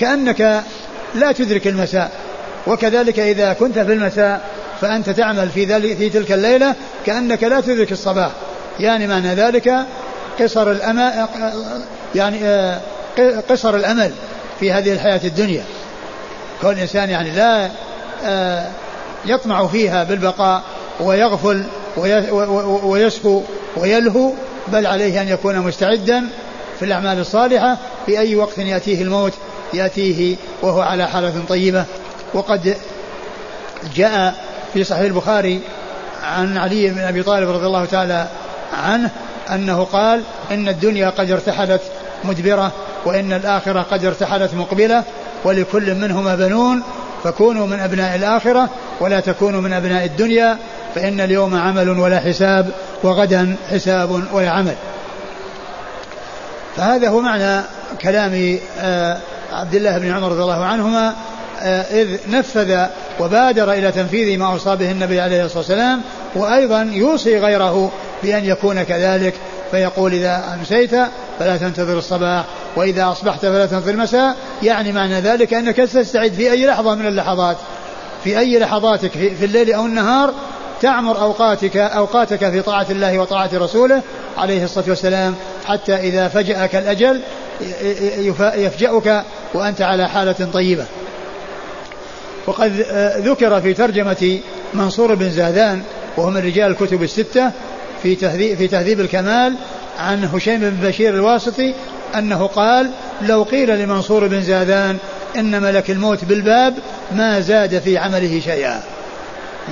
كأنك 0.00 0.62
لا 1.14 1.32
تدرك 1.32 1.66
المساء. 1.66 2.10
وكذلك 2.66 3.18
إذا 3.18 3.52
كنت 3.52 3.78
في 3.78 3.92
المساء 3.92 4.50
فأنت 4.80 5.10
تعمل 5.10 5.48
في 5.48 5.64
ذلك 5.64 5.96
في 5.96 6.10
تلك 6.10 6.32
الليلة 6.32 6.74
كأنك 7.06 7.42
لا 7.42 7.60
تدرك 7.60 7.92
الصباح. 7.92 8.30
يعني 8.80 9.06
معنى 9.06 9.34
ذلك 9.34 9.74
قصر 10.40 10.70
الأمل 10.70 11.26
يعني 12.14 12.44
آه، 12.44 12.80
قصر 13.50 13.76
الأمل 13.76 14.12
في 14.60 14.72
هذه 14.72 14.92
الحياة 14.92 15.20
الدنيا. 15.24 15.64
كون 16.60 16.72
الإنسان 16.72 17.10
يعني 17.10 17.30
لا 17.30 17.70
آه، 18.24 18.66
يطمع 19.24 19.66
فيها 19.66 20.04
بالبقاء 20.04 20.62
ويغفل 21.00 21.64
ويسهو 22.82 23.42
ويلهو 23.76 24.32
بل 24.68 24.86
عليه 24.86 25.22
أن 25.22 25.28
يكون 25.28 25.58
مستعدا 25.58 26.24
في 26.78 26.84
الأعمال 26.84 27.18
الصالحة 27.18 27.78
في 28.06 28.18
أي 28.18 28.36
وقت 28.36 28.58
يأتيه 28.58 29.02
الموت 29.02 29.32
يأتيه 29.74 30.36
وهو 30.62 30.80
على 30.80 31.06
حالة 31.06 31.44
طيبة. 31.48 31.84
وقد 32.34 32.76
جاء 33.94 34.34
في 34.74 34.84
صحيح 34.84 35.02
البخاري 35.02 35.60
عن 36.22 36.58
علي 36.58 36.88
بن 36.88 36.98
أبي 36.98 37.22
طالب 37.22 37.50
رضي 37.50 37.66
الله 37.66 37.84
تعالى 37.84 38.28
عنه 38.72 39.10
أنه 39.50 39.84
قال 39.84 40.22
إن 40.50 40.68
الدنيا 40.68 41.10
قد 41.10 41.30
ارتحلت 41.30 41.80
مدبرة 42.24 42.72
وإن 43.04 43.32
الآخرة 43.32 43.80
قد 43.80 44.04
ارتحلت 44.04 44.54
مقبلة 44.54 45.04
ولكل 45.44 45.94
منهما 45.94 46.34
بنون 46.34 46.82
فكونوا 47.24 47.66
من 47.66 47.80
أبناء 47.80 48.16
الآخرة 48.16 48.68
ولا 49.00 49.20
تكونوا 49.20 49.60
من 49.60 49.72
أبناء 49.72 50.04
الدنيا. 50.04 50.58
فإن 50.94 51.20
اليوم 51.20 51.54
عمل 51.54 51.88
ولا 51.88 52.20
حساب 52.20 52.70
وغدا 53.02 53.56
حساب 53.70 54.22
ولا 54.32 54.50
عمل. 54.50 54.74
فهذا 56.76 57.08
هو 57.08 57.20
معنى 57.20 57.62
كلام 58.02 58.58
آه، 58.80 59.18
عبد 59.52 59.74
الله 59.74 59.98
بن 59.98 60.10
عمر 60.10 60.28
رضي 60.28 60.42
الله 60.42 60.64
عنهما 60.64 61.14
آه، 61.62 61.82
إذ 61.82 62.18
نفذ 62.28 62.86
وبادر 63.20 63.72
إلى 63.72 63.92
تنفيذ 63.92 64.38
ما 64.38 64.46
أوصى 64.46 64.76
به 64.76 64.90
النبي 64.90 65.20
عليه 65.20 65.44
الصلاة 65.44 65.58
والسلام 65.58 66.00
وأيضا 66.34 66.82
يوصي 66.92 67.38
غيره 67.38 67.92
بأن 68.22 68.44
يكون 68.44 68.82
كذلك 68.82 69.34
فيقول 69.70 70.12
إذا 70.12 70.44
أمسيت 70.54 70.90
فلا 71.38 71.56
تنتظر 71.56 71.98
الصباح 71.98 72.44
وإذا 72.76 73.10
أصبحت 73.10 73.40
فلا 73.40 73.66
تنتظر 73.66 73.90
المساء 73.90 74.36
يعني 74.62 74.92
معنى 74.92 75.20
ذلك 75.20 75.54
أنك 75.54 75.76
تستعد 75.76 76.32
في 76.32 76.52
أي 76.52 76.66
لحظة 76.66 76.94
من 76.94 77.06
اللحظات 77.06 77.56
في 78.24 78.38
أي 78.38 78.58
لحظاتك 78.58 79.10
في 79.10 79.44
الليل 79.44 79.72
أو 79.72 79.86
النهار 79.86 80.34
تعمر 80.84 81.20
أوقاتك 81.20 81.76
أوقاتك 81.76 82.50
في 82.50 82.62
طاعة 82.62 82.86
الله 82.90 83.18
وطاعة 83.18 83.50
رسوله 83.54 84.02
عليه 84.36 84.64
الصلاة 84.64 84.84
والسلام 84.88 85.34
حتى 85.66 85.94
إذا 85.94 86.28
فجأك 86.28 86.74
الأجل 86.76 87.20
يفجأك 88.56 89.24
وأنت 89.54 89.80
على 89.82 90.08
حالة 90.08 90.48
طيبة. 90.52 90.84
وقد 92.46 92.72
ذكر 93.18 93.60
في 93.60 93.74
ترجمة 93.74 94.40
منصور 94.74 95.14
بن 95.14 95.30
زادان 95.30 95.82
وهو 96.16 96.30
من 96.30 96.36
رجال 96.36 96.70
الكتب 96.70 97.02
الستة 97.02 97.50
في 98.02 98.14
تهذيب, 98.14 98.56
في 98.56 98.68
تهذيب 98.68 99.00
الكمال 99.00 99.54
عن 99.98 100.24
هشيم 100.24 100.60
بن 100.60 100.88
بشير 100.88 101.14
الواسطي 101.14 101.74
أنه 102.14 102.46
قال 102.46 102.90
لو 103.22 103.42
قيل 103.42 103.78
لمنصور 103.78 104.26
بن 104.26 104.42
زادان 104.42 104.98
إن 105.36 105.62
ملك 105.62 105.90
الموت 105.90 106.24
بالباب 106.24 106.74
ما 107.12 107.40
زاد 107.40 107.78
في 107.78 107.98
عمله 107.98 108.40
شيئا 108.40 108.82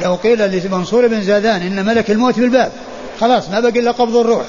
لو 0.03 0.15
قيل 0.15 0.67
لمنصور 0.67 1.07
بن 1.07 1.23
زادان 1.23 1.63
إن 1.63 1.87
ملك 1.87 2.11
الموت 2.11 2.39
بالباب 2.39 2.73
خلاص 3.21 3.49
ما 3.49 3.61
بقي 3.61 3.81
إلا 3.81 3.91
قبض 3.91 4.17
الروح. 4.17 4.45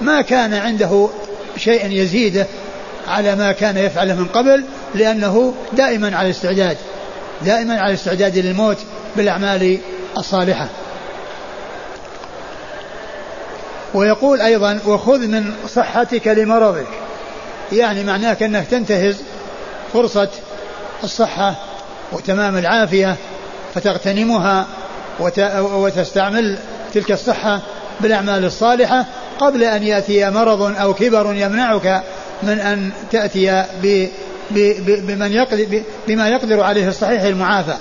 ما 0.00 0.20
كان 0.22 0.54
عنده 0.54 1.08
شيء 1.56 1.90
يزيده 1.90 2.46
على 3.08 3.36
ما 3.36 3.52
كان 3.52 3.76
يفعله 3.76 4.14
من 4.14 4.24
قبل 4.24 4.64
لأنه 4.94 5.54
دائما 5.72 6.16
على 6.16 6.30
استعداد 6.30 6.76
دائما 7.42 7.80
على 7.80 7.94
استعداد 7.94 8.38
للموت 8.38 8.78
بالأعمال 9.16 9.78
الصالحة. 10.18 10.68
ويقول 13.94 14.40
أيضا 14.40 14.80
وخذ 14.86 15.18
من 15.18 15.54
صحتك 15.68 16.28
لمرضك. 16.28 16.86
يعني 17.72 18.04
معناه 18.04 18.36
أنك 18.42 18.66
تنتهز 18.66 19.16
فرصة 19.92 20.28
الصحة 21.04 21.54
وتمام 22.12 22.58
العافية 22.58 23.16
فتغتنمها 23.76 24.66
وتستعمل 25.54 26.58
تلك 26.94 27.12
الصحة 27.12 27.60
بالأعمال 28.00 28.44
الصالحة 28.44 29.06
قبل 29.40 29.64
أن 29.64 29.82
يأتي 29.82 30.30
مرض 30.30 30.76
أو 30.76 30.94
كبر 30.94 31.34
يمنعك 31.34 32.02
من 32.42 32.58
أن 32.58 32.90
تأتي 33.12 33.64
بمن 34.50 35.32
يقدر 35.32 35.82
بما 36.08 36.28
يقدر 36.28 36.60
عليه 36.60 36.88
الصحيح 36.88 37.22
المعافى. 37.22 37.74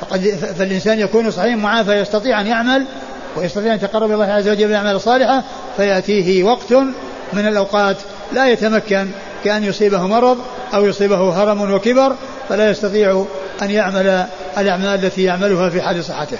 فقد 0.00 0.20
فالإنسان 0.58 0.98
يكون 0.98 1.30
صحيح 1.30 1.56
معافى 1.56 1.92
يستطيع 1.92 2.40
أن 2.40 2.46
يعمل 2.46 2.84
ويستطيع 3.36 3.72
أن 3.72 3.76
يتقرب 3.76 4.10
الله 4.10 4.24
عز 4.24 4.48
وجل 4.48 4.66
بالأعمال 4.66 4.96
الصالحة 4.96 5.42
فيأتيه 5.76 6.44
وقت 6.44 6.72
من 7.32 7.48
الأوقات 7.48 7.96
لا 8.32 8.48
يتمكن 8.48 9.08
كأن 9.44 9.64
يصيبه 9.64 10.06
مرض 10.06 10.38
أو 10.74 10.84
يصيبه 10.84 11.42
هرم 11.42 11.72
وكبر 11.72 12.16
فلا 12.48 12.70
يستطيع 12.70 13.24
أن 13.62 13.70
يعمل 13.70 14.26
الأعمال 14.58 15.04
التي 15.04 15.22
يعملها 15.22 15.70
في 15.70 15.82
حال 15.82 16.04
صحته. 16.04 16.38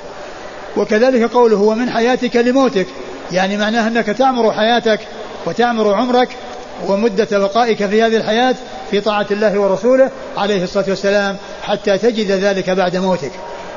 وكذلك 0.77 1.31
قوله 1.31 1.57
ومن 1.57 1.91
حياتك 1.91 2.37
لموتك 2.37 2.87
يعني 3.33 3.57
معناه 3.57 3.89
أنك 3.89 4.07
تعمر 4.07 4.53
حياتك 4.53 5.01
وتعمر 5.47 5.95
عمرك 5.95 6.29
ومدة 6.87 7.39
بقائك 7.39 7.87
في 7.87 8.03
هذه 8.03 8.17
الحياة 8.17 8.55
في 8.91 9.01
طاعة 9.01 9.27
الله 9.31 9.59
ورسوله 9.59 10.11
عليه 10.37 10.65
الصلاة 10.65 10.85
والسلام 10.89 11.37
حتى 11.63 11.99
تجد 11.99 12.31
ذلك 12.31 12.71
بعد 12.71 12.97
موتك. 12.97 13.33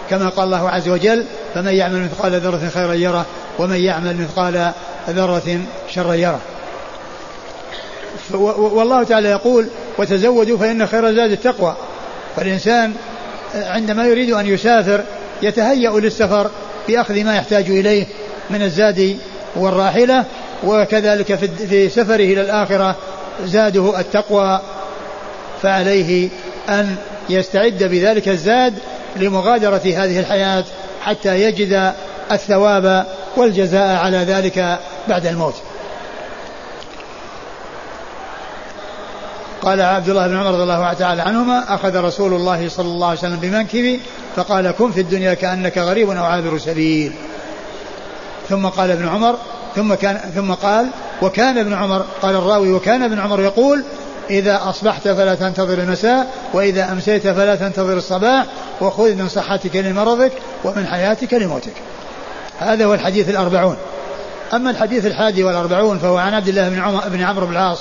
كما 0.09 0.29
قال 0.29 0.45
الله 0.45 0.69
عز 0.69 0.89
وجل 0.89 1.25
فمن 1.53 1.73
يعمل 1.73 2.03
مثقال 2.03 2.39
ذرة 2.39 2.69
خيرا 2.73 2.93
يره 2.93 3.25
ومن 3.59 3.75
يعمل 3.75 4.17
مثقال 4.17 4.71
ذرة 5.09 5.59
شرا 5.89 6.13
يره. 6.13 6.39
والله 8.57 9.03
تعالى 9.03 9.29
يقول 9.29 9.67
وتزودوا 9.97 10.57
فإن 10.57 10.87
خير 10.87 11.07
الزاد 11.07 11.31
التقوى. 11.31 11.75
فالإنسان 12.35 12.93
عندما 13.55 14.05
يريد 14.05 14.31
أن 14.31 14.45
يسافر 14.47 15.03
يتهيأ 15.41 15.89
للسفر 15.89 16.51
بأخذ 16.87 17.23
ما 17.23 17.35
يحتاج 17.35 17.69
إليه 17.69 18.05
من 18.49 18.61
الزاد 18.61 19.17
والراحلة 19.55 20.25
وكذلك 20.63 21.35
في 21.69 21.89
سفره 21.89 22.15
إلى 22.15 22.41
الآخرة 22.41 22.95
زاده 23.45 23.99
التقوى 23.99 24.61
فعليه 25.61 26.29
أن 26.69 26.95
يستعد 27.29 27.83
بذلك 27.83 28.29
الزاد 28.29 28.73
لمغادرة 29.15 29.81
هذه 29.85 30.19
الحياة 30.19 30.63
حتى 31.01 31.41
يجد 31.41 31.93
الثواب 32.31 33.05
والجزاء 33.37 33.95
على 33.95 34.17
ذلك 34.17 34.79
بعد 35.07 35.25
الموت. 35.25 35.55
قال 39.67 39.81
عبد 39.81 40.09
الله 40.09 40.27
بن 40.27 40.37
عمر 40.37 40.51
رضي 40.51 40.63
الله 40.63 40.93
تعالى 40.93 41.21
عنهما 41.21 41.75
أخذ 41.75 41.95
رسول 41.95 42.33
الله 42.33 42.69
صلى 42.69 42.85
الله 42.85 43.07
عليه 43.07 43.19
وسلم 43.19 43.35
بمنكبي 43.35 44.01
فقال 44.35 44.71
كن 44.71 44.91
في 44.91 45.01
الدنيا 45.01 45.33
كأنك 45.33 45.77
غريب 45.77 46.09
أو 46.09 46.23
عابر 46.23 46.57
سبيل 46.57 47.13
ثم 48.49 48.67
قال 48.67 48.91
ابن 48.91 49.07
عمر 49.07 49.35
ثم 49.75 49.93
كان 49.93 50.17
ثم 50.35 50.53
قال 50.53 50.87
وكان 51.21 51.57
ابن 51.57 51.73
عمر 51.73 52.05
قال 52.21 52.35
الراوي 52.35 52.73
وكان 52.73 53.03
ابن 53.03 53.19
عمر 53.19 53.41
يقول 53.41 53.83
إذا 54.29 54.61
أصبحت 54.63 55.07
فلا 55.07 55.35
تنتظر 55.35 55.77
المساء 55.77 56.27
وإذا 56.53 56.91
أمسيت 56.91 57.27
فلا 57.27 57.55
تنتظر 57.55 57.97
الصباح 57.97 58.45
وخذ 58.81 59.15
من 59.15 59.29
صحتك 59.29 59.75
لمرضك 59.75 60.31
ومن 60.63 60.87
حياتك 60.87 61.33
لموتك. 61.33 61.73
هذا 62.59 62.85
هو 62.85 62.93
الحديث 62.93 63.29
الأربعون. 63.29 63.77
أما 64.53 64.69
الحديث 64.69 65.05
الحادي 65.05 65.43
والأربعون 65.43 65.99
فهو 65.99 66.17
عن 66.17 66.33
عبد 66.33 66.47
الله 66.47 66.69
بن 66.69 66.79
عمر 66.79 67.09
بن 67.09 67.21
عمرو 67.21 67.45
بن 67.45 67.51
العاص 67.51 67.79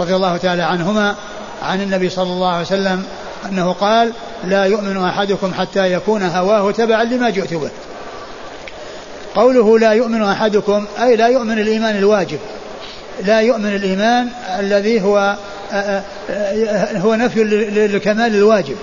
رضي 0.00 0.16
الله 0.16 0.36
تعالى 0.36 0.62
عنهما 0.62 1.14
عن 1.62 1.80
النبي 1.80 2.08
صلى 2.08 2.32
الله 2.32 2.48
عليه 2.48 2.66
وسلم 2.66 3.02
أنه 3.46 3.72
قال 3.72 4.12
لا 4.44 4.64
يؤمن 4.64 4.96
أحدكم 4.96 5.54
حتى 5.54 5.92
يكون 5.92 6.22
هواه 6.22 6.70
تبعا 6.70 7.04
لما 7.04 7.30
جئت 7.30 7.54
به. 7.54 7.70
قوله 9.34 9.78
لا 9.78 9.92
يؤمن 9.92 10.22
أحدكم 10.22 10.86
أي 11.02 11.16
لا 11.16 11.28
يؤمن 11.28 11.58
الإيمان 11.58 11.96
الواجب. 11.96 12.38
لا 13.24 13.40
يؤمن 13.40 13.74
الإيمان 13.74 14.28
الذي 14.58 15.00
هو 15.02 15.36
هو 16.96 17.14
نفي 17.14 17.44
للكمال 17.44 18.34
الواجب. 18.34 18.76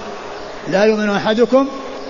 لا 0.68 0.84
يؤمن 0.84 1.10
أحدكم 1.10 1.68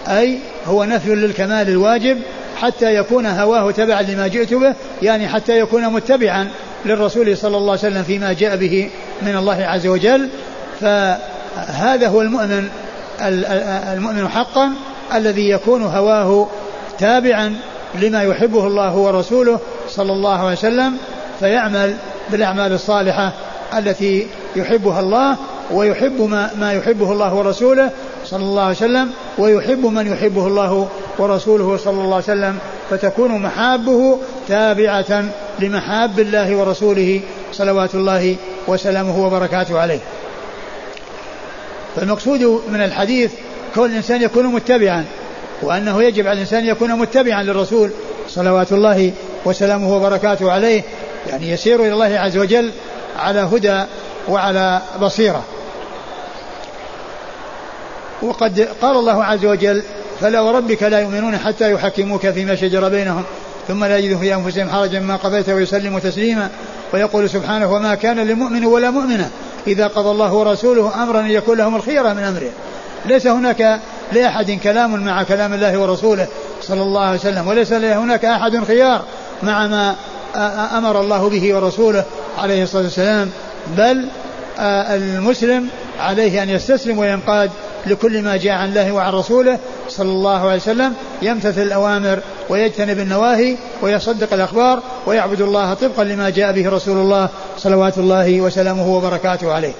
أي 0.07 0.39
هو 0.65 0.83
نفي 0.83 1.15
للكمال 1.15 1.69
الواجب 1.69 2.17
حتى 2.61 2.95
يكون 2.95 3.25
هواه 3.25 3.71
تبعا 3.71 4.01
لما 4.01 4.27
جئت 4.27 4.53
به 4.53 4.73
يعني 5.01 5.27
حتى 5.27 5.59
يكون 5.59 5.93
متبعا 5.93 6.47
للرسول 6.85 7.37
صلى 7.37 7.57
الله 7.57 7.71
عليه 7.71 7.87
وسلم 7.87 8.03
فيما 8.03 8.33
جاء 8.33 8.55
به 8.55 8.89
من 9.21 9.35
الله 9.35 9.65
عز 9.65 9.87
وجل. 9.87 10.29
فهذا 10.81 12.07
هو 12.07 12.21
المؤمن 12.21 12.69
المؤمن 13.93 14.27
حقا 14.27 14.71
الذي 15.15 15.49
يكون 15.49 15.83
هواه 15.83 16.47
تابعا 16.99 17.55
لما 17.95 18.23
يحبه 18.23 18.67
الله 18.67 18.95
ورسوله 18.95 19.59
صلى 19.89 20.11
الله 20.11 20.39
عليه 20.39 20.57
وسلم 20.57 20.97
فيعمل 21.39 21.95
بالأعمال 22.31 22.73
الصالحة 22.73 23.33
التي 23.77 24.27
يحبها 24.55 24.99
الله 24.99 25.37
ويحب 25.71 26.21
ما, 26.21 26.49
ما 26.59 26.73
يحبه 26.73 27.11
الله 27.11 27.33
ورسوله 27.33 27.91
صلى 28.25 28.43
الله 28.43 28.61
عليه 28.61 28.75
وسلم 28.75 29.11
ويحب 29.37 29.85
من 29.85 30.07
يحبه 30.07 30.47
الله 30.47 30.87
ورسوله 31.19 31.77
صلى 31.77 32.01
الله 32.01 32.15
عليه 32.15 32.23
وسلم 32.23 32.57
فتكون 32.89 33.31
محابه 33.41 34.19
تابعة 34.47 35.25
لمحاب 35.59 36.19
الله 36.19 36.55
ورسوله 36.55 37.21
صلوات 37.51 37.95
الله 37.95 38.35
وسلامه 38.67 39.25
وبركاته 39.25 39.79
عليه. 39.79 39.99
فالمقصود 41.95 42.61
من 42.69 42.81
الحديث 42.81 43.31
كون 43.75 43.89
الإنسان 43.89 44.21
يكون 44.21 44.45
متبعا 44.45 45.05
وأنه 45.61 46.03
يجب 46.03 46.27
على 46.27 46.33
الإنسان 46.33 46.65
يكون 46.65 46.91
متبعا 46.91 47.43
للرسول 47.43 47.91
صلوات 48.29 48.71
الله 48.71 49.11
وسلامه 49.45 49.95
وبركاته 49.95 50.51
عليه 50.51 50.83
يعني 51.29 51.51
يسير 51.51 51.79
إلى 51.79 51.93
الله 51.93 52.19
عز 52.19 52.37
وجل 52.37 52.71
على 53.19 53.39
هدى 53.39 53.83
وعلى 54.29 54.81
بصيرة. 55.01 55.43
وقد 58.21 58.67
قال 58.81 58.97
الله 58.97 59.23
عز 59.23 59.45
وجل 59.45 59.83
فلا 60.21 60.41
وربك 60.41 60.83
لا 60.83 60.99
يؤمنون 60.99 61.37
حتى 61.37 61.71
يحكموك 61.71 62.29
فيما 62.29 62.55
شجر 62.55 62.89
بينهم 62.89 63.23
ثم 63.67 63.85
لا 63.85 63.97
يجدوا 63.97 64.19
في 64.19 64.35
أنفسهم 64.35 64.69
حرجا 64.69 64.99
مما 64.99 65.15
قضيت 65.15 65.49
ويسلموا 65.49 65.99
تسليما 65.99 66.49
ويقول 66.93 67.29
سبحانه 67.29 67.73
وما 67.73 67.95
كان 67.95 68.19
لمؤمن 68.19 68.65
ولا 68.65 68.89
مؤمنة 68.89 69.31
إذا 69.67 69.87
قضى 69.87 70.11
الله 70.11 70.33
ورسوله 70.33 71.03
أمرا 71.03 71.19
أن 71.19 71.31
يكون 71.31 71.57
لهم 71.57 71.75
الخيره 71.75 72.13
من 72.13 72.23
أمره. 72.23 72.51
ليس 73.05 73.27
هناك 73.27 73.79
لأحد 74.11 74.51
كلام 74.51 75.05
مع 75.05 75.23
كلام 75.23 75.53
الله 75.53 75.77
ورسوله 75.77 76.27
صلى 76.61 76.81
الله 76.81 77.01
عليه 77.01 77.19
وسلم 77.19 77.47
وليس 77.47 77.73
هناك 77.73 78.25
أحد 78.25 78.63
خيار 78.63 79.03
مع 79.43 79.67
ما 79.67 79.95
أمر 80.77 81.01
الله 81.01 81.29
به 81.29 81.55
ورسوله 81.55 82.03
عليه 82.37 82.63
الصلاة 82.63 82.83
والسلام. 82.83 83.29
بل 83.77 84.07
المسلم 84.59 85.67
عليه 85.99 86.43
أن 86.43 86.49
يستسلم 86.49 86.97
وينقاد 86.97 87.51
لكل 87.85 88.21
ما 88.21 88.37
جاء 88.37 88.53
عن 88.53 88.69
الله 88.69 88.91
وعن 88.91 89.13
رسوله 89.13 89.59
صلى 89.89 90.11
الله 90.11 90.39
عليه 90.39 90.55
وسلم. 90.55 90.93
يمتثل 91.21 91.61
الأوامر 91.61 92.19
ويجتنب 92.49 92.99
النواهي 92.99 93.57
ويصدق 93.81 94.33
الأخبار 94.33 94.79
ويعبد 95.05 95.41
الله 95.41 95.73
طبقا 95.73 96.03
لما 96.03 96.29
جاء 96.29 96.51
به 96.51 96.69
رسول 96.69 96.97
الله 96.97 97.29
صلوات 97.57 97.97
الله 97.97 98.41
وسلامه 98.41 98.87
وبركاته 98.87 99.53
عليه. 99.53 99.73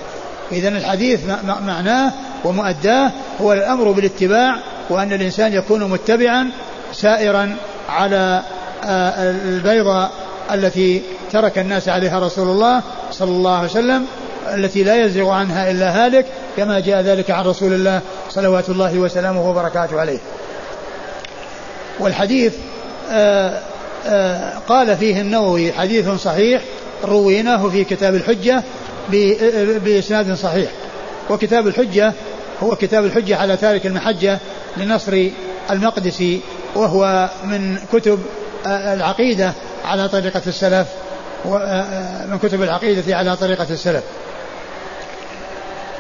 إذا 0.52 0.70
الحديث 0.70 1.20
معناه 1.44 2.12
ومؤداه 2.44 3.12
هو 3.42 3.54
الأمر 3.54 3.92
بالاتباع 3.92 4.56
وأن 4.90 5.14
الإنسان 5.14 5.54
يكون 5.54 5.90
متبعا 5.90 6.52
سائرا 6.94 7.56
على 7.90 8.42
آه، 8.86 9.32
البيضة 9.32 10.10
التي 10.54 11.02
ترك 11.32 11.58
الناس 11.58 11.90
عليها 11.90 12.20
رسول 12.20 12.48
الله 12.48 12.82
صلى 13.12 13.30
الله 13.30 13.58
عليه 13.58 13.70
وسلم 13.70 14.06
التي 14.54 14.84
لا 14.84 15.06
يزيغ 15.06 15.30
عنها 15.30 15.72
إلا 15.72 16.06
هالك 16.06 16.26
كما 16.58 16.80
جاء 16.80 17.02
ذلك 17.02 17.32
عن 17.32 17.46
رسول 17.46 17.74
الله 17.74 18.02
صلوات 18.30 18.70
الله 18.70 19.00
وسلامه 19.00 19.50
وبركاته 19.50 20.00
عليه. 20.00 20.20
والحديث 22.00 22.54
آآ 23.12 23.50
آه، 23.50 23.62
آه، 24.08 24.54
قال 24.68 24.98
فيه 24.98 25.22
النووي 25.22 25.72
حديث 25.72 26.10
صحيح 26.10 26.62
رويناه 27.04 27.70
في 27.70 27.84
كتاب 27.84 28.16
الحجة 28.16 28.64
بإسناد 29.84 30.34
صحيح. 30.34 30.72
وكتاب 31.30 31.68
الحجة 31.68 32.14
هو 32.64 32.76
كتاب 32.76 33.06
الحجة 33.06 33.38
على 33.38 33.58
تارك 33.58 33.86
المحجة 33.86 34.40
لنصر 34.78 35.28
المقدسي 35.72 36.40
وهو 36.76 37.30
من 37.44 37.78
كتب 37.94 38.20
آه، 38.66 38.94
العقيدة 38.94 39.54
على 39.86 40.10
طريقة 40.10 40.42
السلف 40.48 40.88
من 42.32 42.40
كتب 42.44 42.64
العقيدة 42.64 43.18
على 43.18 43.36
طريقة 43.36 43.68
السلف. 43.70 44.04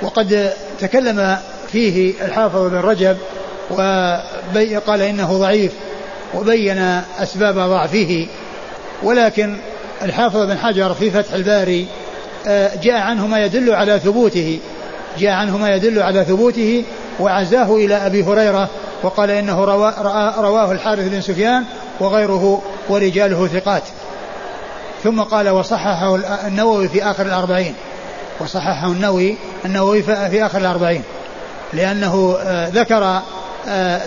وقد 0.02 0.54
تكلم 0.80 1.38
فيه 1.72 2.14
الحافظ 2.26 2.62
بن 2.62 2.78
رجب 2.78 3.18
وقال 3.72 5.02
إنه 5.02 5.38
ضعيف 5.38 5.72
وبين 6.34 7.02
أسباب 7.20 7.56
ضعفه. 7.56 8.28
ولكن 9.04 9.58
الحافظ 10.02 10.38
بن 10.38 10.58
حجر 10.58 10.94
في 10.94 11.12
فتح 11.12 11.34
الباري 11.34 11.88
آه، 12.48 12.72
جاء 12.84 13.02
عنه 13.02 13.28
ما 13.28 13.46
يدل 13.46 13.74
على 13.74 14.00
ثبوته. 14.00 14.60
جاء 15.20 15.32
عنه 15.32 15.58
ما 15.58 15.76
يدل 15.76 16.02
على 16.02 16.26
ثبوته 16.26 16.84
وعزاه 17.20 17.76
إلى 17.76 17.96
أبي 17.96 18.24
هريرة 18.24 18.70
وقال 19.04 19.32
إنه 19.32 19.66
رواه 20.38 20.72
الحارث 20.72 21.08
بن 21.08 21.22
سفيان 21.22 21.64
وغيره 22.00 22.62
ورجاله 22.90 23.48
ثقات. 23.48 23.84
ثم 25.04 25.22
قال 25.22 25.50
وصححه 25.50 26.16
النووي 26.48 26.88
في 26.90 27.04
آخر 27.04 27.26
الأربعين. 27.26 27.76
وصححه 28.40 28.88
النووي 28.88 29.36
النووي 29.66 30.04
في 30.04 30.46
آخر 30.46 30.58
الأربعين. 30.58 31.04
لأنه 31.74 32.38
آه، 32.42 32.70
ذكر 32.70 33.22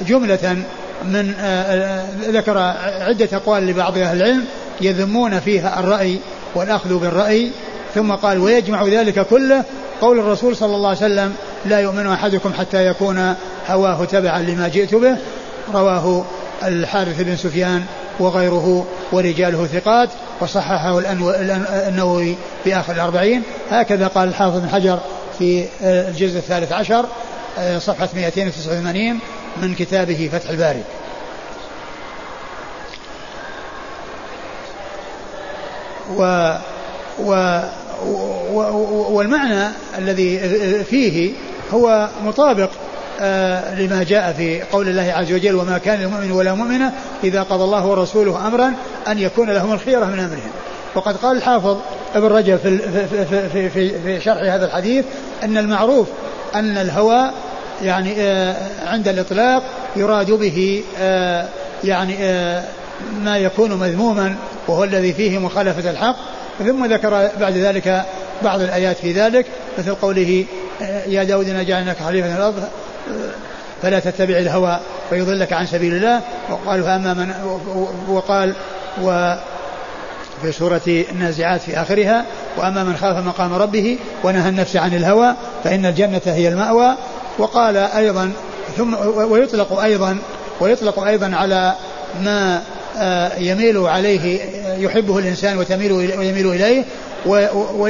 جملة 0.07 0.57
من 1.05 1.35
آه، 1.41 2.05
ذكر 2.29 2.59
عدة 3.01 3.29
أقوال 3.33 3.67
لبعض 3.67 3.99
أهل 3.99 4.17
العلم 4.17 4.45
يذمون 4.81 5.41
فيها 5.41 5.81
الرأي 5.81 6.19
والأخذ 6.55 6.99
بالرأي 6.99 7.51
ثم 7.95 8.13
قال 8.13 8.39
ويجمع 8.39 8.85
ذلك 8.85 9.27
كله 9.27 9.65
قول 10.01 10.19
الرسول 10.19 10.57
صلى 10.57 10.77
الله 10.77 10.89
عليه 10.89 10.99
وسلم 10.99 11.35
لا 11.65 11.81
يؤمن 11.81 12.07
أحدكم 12.07 12.53
حتى 12.53 12.87
يكون 12.87 13.35
هواه 13.69 14.05
تبعا 14.05 14.43
لما 14.43 14.69
جئت 14.69 14.95
به 14.95 15.17
رواه 15.75 16.25
الحارث 16.63 17.21
بن 17.21 17.37
سفيان 17.37 17.85
وغيره 18.21 18.87
ورجاله 19.13 19.67
ثقات 19.67 20.09
وصححه 20.41 20.99
النووي 21.89 22.37
في 22.65 22.77
آخر 22.77 22.93
الأربعين. 22.93 23.43
هكذا 23.71 24.07
قال 24.07 24.29
الحافظ 24.29 24.59
بن 24.59 24.69
حجر 24.69 24.99
في 25.39 25.65
الجزء 25.83 26.39
الثالث 26.39 26.73
عشر 26.73 27.05
صفحة 27.79 28.09
289 28.15 29.19
من 29.57 29.75
كتابه 29.75 30.31
فتح 30.33 30.51
الباري. 30.51 30.83
و 36.17 36.53
و 37.25 37.33
والمعنى 39.15 39.69
الذي 39.99 40.39
فيه 40.85 41.33
هو 41.73 42.09
مطابق 42.25 42.71
آه، 43.21 43.75
لما 43.75 44.03
جاء 44.03 44.33
في 44.33 44.63
قول 44.63 44.89
الله 44.89 45.13
عز 45.13 45.33
وجل 45.33 45.55
وما 45.55 45.79
كان 45.79 46.01
لمؤمن 46.01 46.31
ولا 46.33 46.55
مؤمنة 46.55 46.93
إذا 47.25 47.43
قضى 47.43 47.65
الله 47.65 47.87
ورسوله 47.87 48.47
أمرا 48.47 48.75
أن 49.09 49.19
يكون 49.19 49.51
لهم 49.51 49.73
الخيرة 49.73 50.05
من 50.05 50.19
أمرهم. 50.19 50.51
وقد 50.95 51.17
قال 51.17 51.37
الحافظ 51.37 51.77
ابن 52.15 52.27
رجب 52.27 52.57
في, 52.57 52.79
في, 52.79 53.49
في, 53.49 53.71
في, 53.71 54.01
في 54.03 54.21
شرح 54.21 54.43
هذا 54.43 54.67
الحديث 54.67 55.05
أن 55.43 55.59
المعروف 55.59 56.09
أن 56.55 56.77
الهوى 56.77 57.31
يعني 57.83 58.15
آه، 58.19 58.57
عند 58.87 59.09
الإطلاق 59.09 59.63
يراد 59.97 60.31
به 60.31 60.85
آه، 60.99 61.49
يعني 61.85 62.17
ما 63.21 63.39
يكون 63.39 63.73
مذموما 63.73 64.37
وهو 64.69 64.85
الذي 64.85 65.13
فيه 65.13 65.39
مخالفة 65.39 65.91
الحق. 65.91 66.17
ثم 66.59 66.85
ذكر 66.85 67.31
بعد 67.41 67.57
ذلك 67.57 68.05
بعض 68.43 68.61
الآيات 68.61 68.97
في 68.97 69.13
ذلك 69.13 69.47
مثل 69.79 69.95
قوله 69.95 70.45
يا 71.07 71.25
داود 71.25 71.49
إنا 71.49 71.63
جعلناك 71.63 71.97
خليفة 72.07 72.37
الأرض 72.37 72.69
فلا 73.83 73.99
تتبع 73.99 74.39
الهوى 74.39 74.81
فيضلك 75.11 75.53
عن 75.53 75.67
سبيل 75.67 75.95
الله. 75.95 76.21
وقال 76.51 76.83
فأما 76.83 77.15
من 77.15 77.33
وقال 78.09 78.55
و 79.03 79.35
في 80.43 80.53
سورة 80.53 80.81
النازعات 80.87 81.61
في 81.61 81.81
آخرها 81.81 82.25
وأما 82.57 82.85
من 82.85 82.97
خاف 82.97 83.27
مقام 83.27 83.55
ربه 83.55 83.99
ونهى 84.25 84.49
النفس 84.49 84.77
عن 84.77 84.95
الهوى 84.95 85.35
فإن 85.65 85.87
الجنة 85.87 86.21
هي 86.27 86.49
المأوى. 86.49 86.95
وقال 87.39 87.77
أيضا 87.77 88.33
ثم 88.77 88.95
ويطلق 89.17 89.81
أيضا 89.81 90.19
ويطلق 90.61 90.99
أيضا 90.99 91.37
على 91.37 91.75
ما 92.23 92.63
آه، 92.99 93.39
يميل 93.39 93.79
عليه 93.79 94.41
يحبه 94.79 95.19
الإنسان 95.19 95.59
وتميل 95.59 95.93
ويميل 95.93 96.47
إليه 96.47 96.85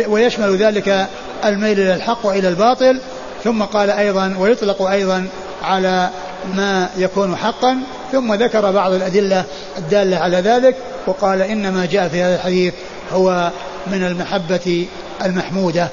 ويشمل 0.08 0.56
ذلك 0.56 1.06
الميل 1.44 1.80
إلى 1.80 1.94
الحق 1.94 2.26
وإلى 2.26 2.48
الباطل. 2.48 3.00
ثم 3.44 3.62
قال 3.62 3.90
أيضا 3.90 4.34
ويطلق 4.38 4.82
أيضا 4.82 5.26
على 5.62 6.10
ما 6.54 6.88
يكون 6.96 7.36
حقا. 7.36 7.78
ثم 8.12 8.34
ذكر 8.34 8.70
بعض 8.70 8.92
الأدلة 8.92 9.44
الدالة 9.78 10.16
على 10.16 10.36
ذلك 10.36 10.76
وقال 11.06 11.42
إنما 11.42 11.86
جاء 11.86 12.08
في 12.08 12.22
هذا 12.22 12.34
الحديث 12.34 12.74
هو 13.12 13.50
من 13.86 14.04
المحبة 14.04 14.86
المحمودة 15.24 15.88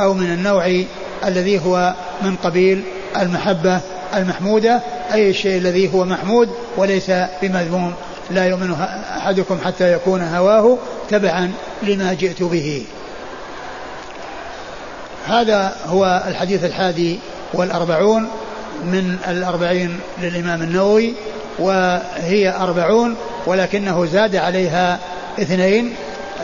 أو 0.00 0.14
من 0.14 0.32
النوع 0.32 0.82
الذي 1.24 1.58
هو 1.58 1.94
من 2.22 2.36
قبيل 2.36 2.84
المحبة 3.16 3.80
المحمودة 4.14 4.80
أي 5.12 5.30
الشيء 5.30 5.58
الذي 5.58 5.94
هو 5.94 6.04
محمود 6.04 6.48
وليس 6.76 7.10
بمذموم. 7.42 7.94
لا 8.30 8.46
يؤمن 8.46 8.76
أحدكم 9.16 9.58
حتى 9.64 9.92
يكون 9.92 10.22
هواه 10.22 10.78
تبعا 11.10 11.52
لما 11.82 12.14
جئت 12.14 12.42
به. 12.42 12.84
هذا 15.26 15.76
هو 15.86 16.24
الحديث 16.28 16.64
الحادي 16.64 17.18
والأربعون 17.54 18.28
من 18.84 19.16
الأربعين 19.28 20.00
للإمام 20.22 20.62
النووي 20.62 21.14
وهي 21.58 22.48
أربعون 22.56 23.16
ولكنه 23.46 24.06
زاد 24.06 24.36
عليها 24.36 24.98
اثنين 25.40 25.94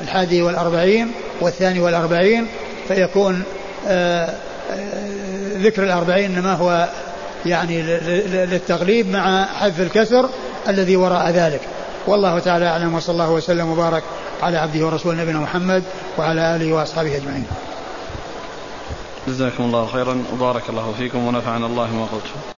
الحادي 0.02 0.42
والأربعين 0.42 1.12
والثاني 1.40 1.81
والأربعين 1.81 2.46
فيكون 2.88 3.42
آه، 3.88 4.35
ذكر 5.57 5.85
الأربعين 5.85 6.37
إنما 6.37 6.55
هو 6.55 6.88
يعني 7.46 7.83
للتغليب 7.83 9.09
مع 9.09 9.44
حذف 9.44 9.81
الكسر 9.81 10.29
الذي 10.68 10.96
وراء 10.96 11.31
ذلك. 11.31 11.61
والله 12.07 12.38
تعالى 12.38 12.66
أعلم 12.66 12.94
وصلى 12.94 13.12
الله 13.12 13.31
وسلم 13.31 13.70
وبارك 13.70 14.02
على 14.42 14.59
عبده 14.59 14.87
ورسوله 14.87 15.22
نبينا 15.22 15.38
محمد 15.38 15.83
وعلى 16.18 16.57
آله 16.57 16.72
وأصحابه 16.72 17.16
أجمعين. 17.16 17.46
جزاكم 19.29 19.64
الله 19.64 19.87
خيرا 19.87 20.24
وبارك 20.33 20.62
الله 20.70 20.94
فيكم 20.98 21.26
ونفعنا 21.26 21.66
الله 21.66 21.87
ما 21.94 22.05
قلتم 22.05 22.56